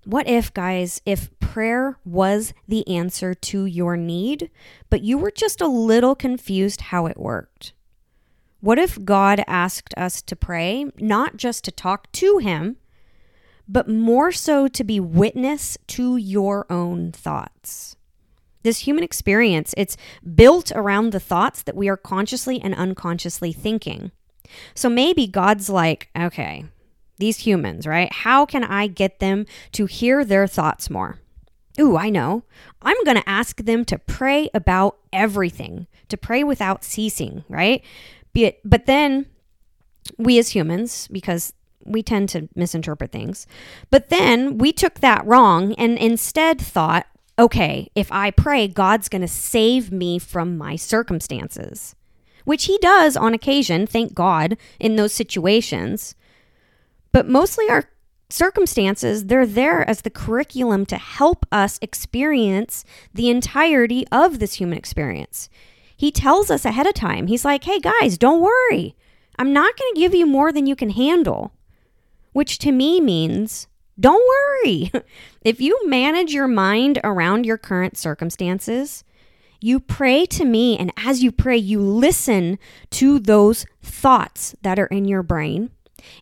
what 0.04 0.28
if, 0.28 0.52
guys, 0.52 1.00
if 1.06 1.30
prayer 1.38 1.96
was 2.04 2.52
the 2.68 2.86
answer 2.88 3.32
to 3.32 3.64
your 3.64 3.96
need, 3.96 4.50
but 4.90 5.02
you 5.02 5.16
were 5.16 5.30
just 5.30 5.60
a 5.60 5.68
little 5.68 6.14
confused 6.14 6.82
how 6.82 7.06
it 7.06 7.16
worked? 7.16 7.72
What 8.60 8.78
if 8.78 9.02
God 9.04 9.44
asked 9.46 9.94
us 9.96 10.20
to 10.22 10.36
pray, 10.36 10.86
not 10.98 11.36
just 11.36 11.64
to 11.64 11.70
talk 11.70 12.10
to 12.12 12.38
Him, 12.38 12.76
but 13.68 13.88
more 13.88 14.32
so 14.32 14.68
to 14.68 14.84
be 14.84 15.00
witness 15.00 15.78
to 15.88 16.16
your 16.16 16.66
own 16.70 17.12
thoughts? 17.12 17.96
This 18.64 18.80
human 18.80 19.04
experience, 19.04 19.74
it's 19.76 19.96
built 20.34 20.72
around 20.74 21.12
the 21.12 21.20
thoughts 21.20 21.62
that 21.62 21.76
we 21.76 21.88
are 21.88 21.96
consciously 21.96 22.60
and 22.60 22.74
unconsciously 22.74 23.52
thinking. 23.52 24.10
So 24.74 24.88
maybe 24.88 25.26
God's 25.26 25.70
like, 25.70 26.08
okay, 26.18 26.64
these 27.18 27.38
humans, 27.38 27.86
right? 27.86 28.12
How 28.12 28.44
can 28.44 28.64
I 28.64 28.88
get 28.88 29.20
them 29.20 29.46
to 29.72 29.86
hear 29.86 30.24
their 30.24 30.46
thoughts 30.46 30.90
more? 30.90 31.20
Ooh, 31.78 31.96
I 31.96 32.08
know. 32.08 32.44
I'm 32.82 33.02
going 33.04 33.16
to 33.16 33.28
ask 33.28 33.58
them 33.58 33.84
to 33.86 33.98
pray 33.98 34.48
about 34.54 34.98
everything, 35.12 35.86
to 36.08 36.16
pray 36.16 36.42
without 36.42 36.84
ceasing, 36.84 37.44
right? 37.48 37.84
But, 38.32 38.58
but 38.64 38.86
then 38.86 39.26
we 40.18 40.38
as 40.38 40.50
humans, 40.50 41.08
because 41.08 41.52
we 41.84 42.02
tend 42.02 42.28
to 42.30 42.48
misinterpret 42.54 43.12
things, 43.12 43.46
but 43.90 44.08
then 44.08 44.56
we 44.56 44.72
took 44.72 45.00
that 45.00 45.26
wrong 45.26 45.74
and 45.74 45.98
instead 45.98 46.60
thought, 46.60 47.06
okay, 47.38 47.90
if 47.94 48.10
I 48.12 48.30
pray, 48.30 48.68
God's 48.68 49.08
going 49.08 49.22
to 49.22 49.28
save 49.28 49.90
me 49.92 50.18
from 50.18 50.56
my 50.56 50.76
circumstances, 50.76 51.94
which 52.44 52.64
He 52.64 52.78
does 52.78 53.16
on 53.16 53.34
occasion, 53.34 53.86
thank 53.86 54.14
God, 54.14 54.56
in 54.78 54.96
those 54.96 55.12
situations. 55.12 56.14
But 57.12 57.28
mostly 57.28 57.68
our 57.68 57.84
circumstances, 58.30 59.26
they're 59.26 59.46
there 59.46 59.88
as 59.88 60.02
the 60.02 60.10
curriculum 60.10 60.86
to 60.86 60.96
help 60.96 61.46
us 61.52 61.78
experience 61.82 62.84
the 63.12 63.30
entirety 63.30 64.06
of 64.10 64.38
this 64.38 64.54
human 64.54 64.78
experience. 64.78 65.48
He 65.96 66.10
tells 66.10 66.50
us 66.50 66.64
ahead 66.64 66.86
of 66.86 66.94
time, 66.94 67.26
He's 67.26 67.44
like, 67.44 67.64
hey 67.64 67.80
guys, 67.80 68.18
don't 68.18 68.42
worry. 68.42 68.96
I'm 69.38 69.52
not 69.52 69.76
going 69.76 69.94
to 69.94 70.00
give 70.00 70.14
you 70.14 70.26
more 70.26 70.52
than 70.52 70.66
you 70.66 70.76
can 70.76 70.90
handle, 70.90 71.52
which 72.32 72.58
to 72.58 72.72
me 72.72 73.00
means 73.00 73.66
don't 73.98 74.22
worry. 74.26 74.90
If 75.44 75.60
you 75.60 75.78
manage 75.86 76.32
your 76.32 76.48
mind 76.48 76.98
around 77.04 77.44
your 77.44 77.58
current 77.58 77.98
circumstances, 77.98 79.04
you 79.60 79.78
pray 79.78 80.24
to 80.26 80.44
me, 80.44 80.78
and 80.78 80.90
as 80.96 81.22
you 81.22 81.30
pray, 81.30 81.58
you 81.58 81.80
listen 81.80 82.58
to 82.90 83.18
those 83.18 83.66
thoughts 83.82 84.54
that 84.62 84.78
are 84.78 84.86
in 84.86 85.04
your 85.04 85.22
brain, 85.22 85.70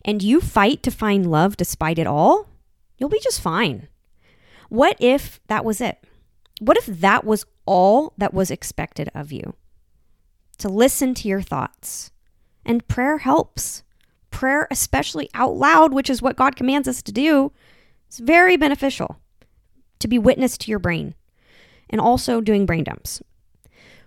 and 0.03 0.21
you 0.21 0.41
fight 0.41 0.83
to 0.83 0.91
find 0.91 1.31
love 1.31 1.55
despite 1.55 1.97
it 1.97 2.07
all, 2.07 2.49
you'll 2.97 3.09
be 3.09 3.21
just 3.23 3.39
fine. 3.39 3.87
What 4.67 4.97
if 4.99 5.39
that 5.47 5.63
was 5.63 5.79
it? 5.79 6.03
What 6.59 6.77
if 6.77 6.85
that 6.85 7.23
was 7.23 7.45
all 7.65 8.13
that 8.17 8.33
was 8.33 8.51
expected 8.51 9.09
of 9.15 9.31
you? 9.31 9.55
To 10.57 10.67
listen 10.67 11.13
to 11.15 11.29
your 11.29 11.41
thoughts. 11.41 12.11
And 12.65 12.87
prayer 12.89 13.19
helps. 13.19 13.83
Prayer, 14.31 14.67
especially 14.69 15.29
out 15.33 15.55
loud, 15.55 15.93
which 15.93 16.09
is 16.09 16.21
what 16.21 16.35
God 16.35 16.55
commands 16.55 16.87
us 16.87 17.01
to 17.03 17.11
do, 17.11 17.51
it's 18.13 18.19
very 18.19 18.57
beneficial 18.57 19.17
to 19.97 20.07
be 20.07 20.19
witness 20.19 20.55
to 20.59 20.69
your 20.69 20.77
brain 20.77 21.15
and 21.89 21.99
also 21.99 22.41
doing 22.41 22.67
brain 22.67 22.83
dumps. 22.83 23.23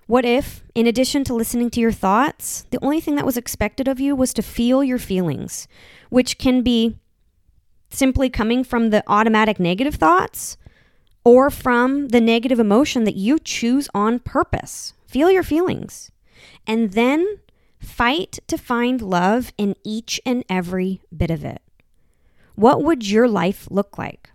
What 0.06 0.24
if, 0.24 0.62
in 0.76 0.86
addition 0.86 1.24
to 1.24 1.34
listening 1.34 1.70
to 1.70 1.80
your 1.80 1.90
thoughts, 1.90 2.66
the 2.70 2.78
only 2.84 3.00
thing 3.00 3.16
that 3.16 3.26
was 3.26 3.36
expected 3.36 3.88
of 3.88 3.98
you 3.98 4.14
was 4.14 4.32
to 4.34 4.42
feel 4.42 4.84
your 4.84 5.00
feelings, 5.00 5.66
which 6.08 6.38
can 6.38 6.62
be 6.62 7.00
simply 7.90 8.30
coming 8.30 8.62
from 8.62 8.90
the 8.90 9.02
automatic 9.08 9.58
negative 9.58 9.96
thoughts 9.96 10.56
or 11.24 11.50
from 11.50 12.10
the 12.10 12.20
negative 12.20 12.60
emotion 12.60 13.02
that 13.02 13.16
you 13.16 13.40
choose 13.40 13.88
on 13.92 14.20
purpose? 14.20 14.94
Feel 15.08 15.32
your 15.32 15.42
feelings. 15.42 16.12
And 16.64 16.92
then 16.92 17.40
fight 17.80 18.38
to 18.46 18.56
find 18.56 19.02
love 19.02 19.52
in 19.58 19.74
each 19.82 20.20
and 20.24 20.44
every 20.48 21.00
bit 21.12 21.32
of 21.32 21.44
it. 21.44 21.60
What 22.56 22.82
would 22.82 23.08
your 23.08 23.28
life 23.28 23.68
look 23.70 23.96
like? 23.98 24.30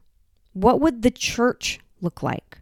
What 0.53 0.79
would 0.79 1.01
the 1.01 1.11
church 1.11 1.79
look 2.01 2.23
like? 2.23 2.59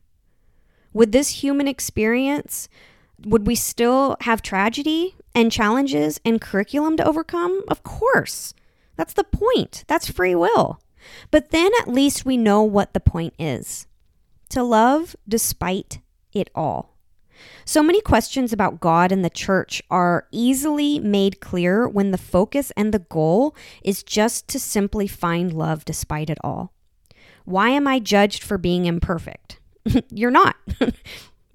Would 0.94 1.12
this 1.12 1.44
human 1.44 1.68
experience, 1.68 2.70
would 3.24 3.46
we 3.46 3.56
still 3.56 4.16
have 4.22 4.42
tragedy 4.42 5.16
and 5.36 5.52
challenges 5.52 6.20
and 6.26 6.42
curriculum 6.42 6.98
to 6.98 7.06
overcome? 7.06 7.64
Of 7.68 7.84
course. 7.84 8.54
That's 8.96 9.14
the 9.14 9.24
point. 9.24 9.84
That's 9.88 10.10
free 10.10 10.34
will. 10.34 10.82
But 11.30 11.52
then 11.52 11.72
at 11.82 11.88
least 11.88 12.26
we 12.26 12.38
know 12.38 12.64
what 12.64 12.94
the 12.94 13.00
point 13.00 13.34
is 13.38 13.86
to 14.50 14.64
love 14.64 15.16
despite 15.28 16.00
it 16.34 16.50
all. 16.56 16.89
So 17.66 17.84
many 17.84 18.02
questions 18.02 18.52
about 18.52 18.80
God 18.80 19.12
and 19.12 19.24
the 19.24 19.30
church 19.30 19.82
are 19.90 20.28
easily 20.32 21.00
made 21.00 21.40
clear 21.40 21.88
when 21.88 22.12
the 22.12 22.18
focus 22.18 22.72
and 22.76 22.94
the 22.94 23.00
goal 23.00 23.56
is 23.84 24.04
just 24.04 24.48
to 24.50 24.60
simply 24.60 25.08
find 25.08 25.54
love 25.54 25.86
despite 25.86 26.30
it 26.30 26.38
all. 26.44 26.74
Why 27.46 27.70
am 27.70 27.88
I 27.88 28.00
judged 28.00 28.44
for 28.44 28.58
being 28.58 28.86
imperfect? 28.86 29.60
You're 30.10 30.32
not. 30.32 30.56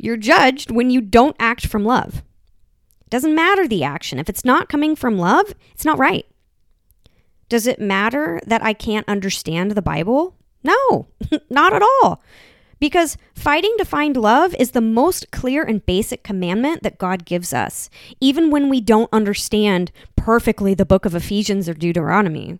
You're 0.00 0.16
judged 0.16 0.70
when 0.70 0.90
you 0.90 1.00
don't 1.00 1.36
act 1.38 1.66
from 1.66 1.84
love. 1.84 2.16
It 3.02 3.10
doesn't 3.10 3.34
matter 3.34 3.66
the 3.66 3.84
action. 3.84 4.18
If 4.18 4.28
it's 4.28 4.44
not 4.44 4.68
coming 4.68 4.96
from 4.96 5.18
love, 5.18 5.54
it's 5.72 5.84
not 5.84 5.98
right. 5.98 6.26
Does 7.48 7.66
it 7.66 7.80
matter 7.80 8.40
that 8.46 8.62
I 8.64 8.72
can't 8.72 9.08
understand 9.08 9.72
the 9.72 9.82
Bible? 9.82 10.36
No, 10.62 11.08
not 11.50 11.72
at 11.72 11.82
all. 11.82 12.22
Because 12.84 13.16
fighting 13.34 13.74
to 13.78 13.84
find 13.86 14.14
love 14.14 14.54
is 14.58 14.72
the 14.72 14.82
most 14.82 15.30
clear 15.30 15.62
and 15.62 15.86
basic 15.86 16.22
commandment 16.22 16.82
that 16.82 16.98
God 16.98 17.24
gives 17.24 17.54
us, 17.54 17.88
even 18.20 18.50
when 18.50 18.68
we 18.68 18.82
don't 18.82 19.08
understand 19.10 19.90
perfectly 20.16 20.74
the 20.74 20.84
book 20.84 21.06
of 21.06 21.14
Ephesians 21.14 21.66
or 21.66 21.72
Deuteronomy. 21.72 22.58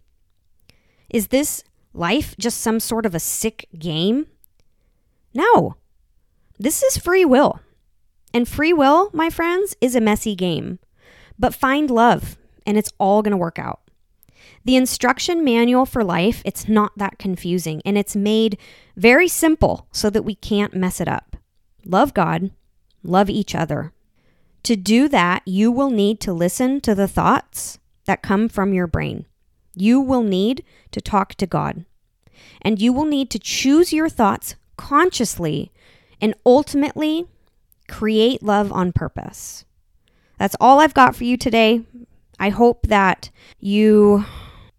Is 1.11 1.27
this 1.27 1.63
life 1.93 2.35
just 2.39 2.63
some 2.63 2.81
sort 2.81 3.05
of 3.05 3.15
a 3.15 3.21
sick 3.21 3.69
game? 3.79 4.27
No. 5.35 5.77
This 6.59 6.83
is 6.83 6.97
free 6.97 7.27
will. 7.27 7.61
And 8.33 8.49
free 8.49 8.73
will, 8.73 9.11
my 9.13 9.29
friends, 9.29 9.77
is 9.83 9.95
a 9.95 10.01
messy 10.01 10.35
game. 10.35 10.79
But 11.39 11.53
find 11.53 11.91
love, 11.91 12.39
and 12.65 12.79
it's 12.79 12.95
all 12.99 13.21
going 13.21 13.33
to 13.33 13.37
work 13.37 13.59
out. 13.59 13.83
The 14.65 14.77
instruction 14.77 15.45
manual 15.45 15.85
for 15.85 16.03
life, 16.03 16.43
it's 16.45 16.69
not 16.69 16.97
that 16.97 17.19
confusing 17.19 17.83
and 17.85 17.99
it's 17.99 18.17
made 18.17 18.59
very 18.97 19.29
simple 19.29 19.87
so 19.93 20.09
that 20.11 20.25
we 20.25 20.35
can't 20.35 20.75
mess 20.75 21.01
it 21.01 21.09
up. 21.09 21.37
Love 21.85 22.15
God, 22.15 22.51
love 23.03 23.29
each 23.29 23.55
other. 23.55 23.93
To 24.63 24.77
do 24.77 25.09
that, 25.09 25.43
you 25.45 25.71
will 25.71 25.91
need 25.91 26.21
to 26.21 26.33
listen 26.33 26.81
to 26.81 26.95
the 26.95 27.09
thoughts 27.09 27.79
that 28.07 28.23
come 28.23 28.49
from 28.49 28.73
your 28.73 28.87
brain. 28.87 29.27
You 29.75 30.01
will 30.01 30.23
need 30.23 30.65
to 30.93 31.01
talk 31.03 31.35
to 31.35 31.47
God. 31.47 31.85
And 32.63 32.81
you 32.81 32.93
will 32.93 33.05
need 33.05 33.31
to 33.31 33.39
choose 33.39 33.93
your 33.93 34.09
thoughts 34.09 34.57
consciously 34.79 35.71
and 36.21 36.35
ultimately 36.47 37.27
create 37.89 38.43
love 38.43 38.73
on 38.73 38.93
purpose. 38.93 39.67
That's 40.39 40.57
all 40.59 40.81
I've 40.81 40.95
got 40.95 41.15
for 41.15 41.25
you 41.25 41.37
today. 41.37 41.83
I 42.39 42.49
hope 42.49 42.87
that 42.87 43.31
you 43.61 44.25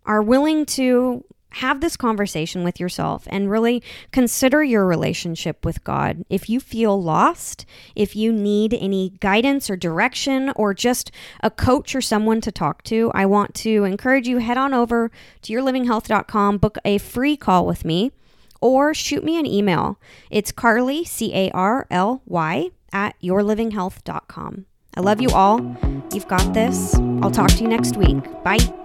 are 0.05 0.21
willing 0.21 0.65
to 0.65 1.23
have 1.55 1.79
this 1.79 1.95
conversation 1.95 2.63
with 2.65 2.79
yourself 2.81 3.23
and 3.27 3.49
really 3.49 3.81
consider 4.11 4.61
your 4.61 4.85
relationship 4.85 5.63
with 5.63 5.83
God. 5.85 6.25
If 6.29 6.49
you 6.49 6.59
feel 6.59 7.01
lost, 7.01 7.65
if 7.95 8.13
you 8.15 8.33
need 8.33 8.73
any 8.73 9.13
guidance 9.21 9.69
or 9.69 9.77
direction 9.77 10.51
or 10.57 10.73
just 10.73 11.11
a 11.41 11.49
coach 11.49 11.95
or 11.95 12.01
someone 12.01 12.41
to 12.41 12.51
talk 12.51 12.83
to, 12.83 13.09
I 13.13 13.25
want 13.25 13.55
to 13.55 13.85
encourage 13.85 14.27
you 14.27 14.39
head 14.39 14.57
on 14.57 14.73
over 14.73 15.11
to 15.43 15.53
yourlivinghealth.com, 15.53 16.57
book 16.57 16.77
a 16.83 16.97
free 16.97 17.37
call 17.37 17.65
with 17.65 17.85
me 17.85 18.11
or 18.59 18.93
shoot 18.93 19.23
me 19.23 19.39
an 19.39 19.45
email. 19.45 19.97
It's 20.29 20.51
Carly, 20.51 21.05
C 21.05 21.33
A 21.33 21.51
R 21.51 21.87
L 21.89 22.21
Y, 22.25 22.69
at 22.91 23.15
yourlivinghealth.com. 23.21 24.65
I 24.97 25.01
love 25.01 25.21
you 25.21 25.29
all. 25.29 25.59
You've 26.13 26.27
got 26.27 26.53
this. 26.53 26.95
I'll 27.21 27.31
talk 27.31 27.49
to 27.49 27.63
you 27.63 27.67
next 27.67 27.97
week. 27.97 28.23
Bye. 28.43 28.84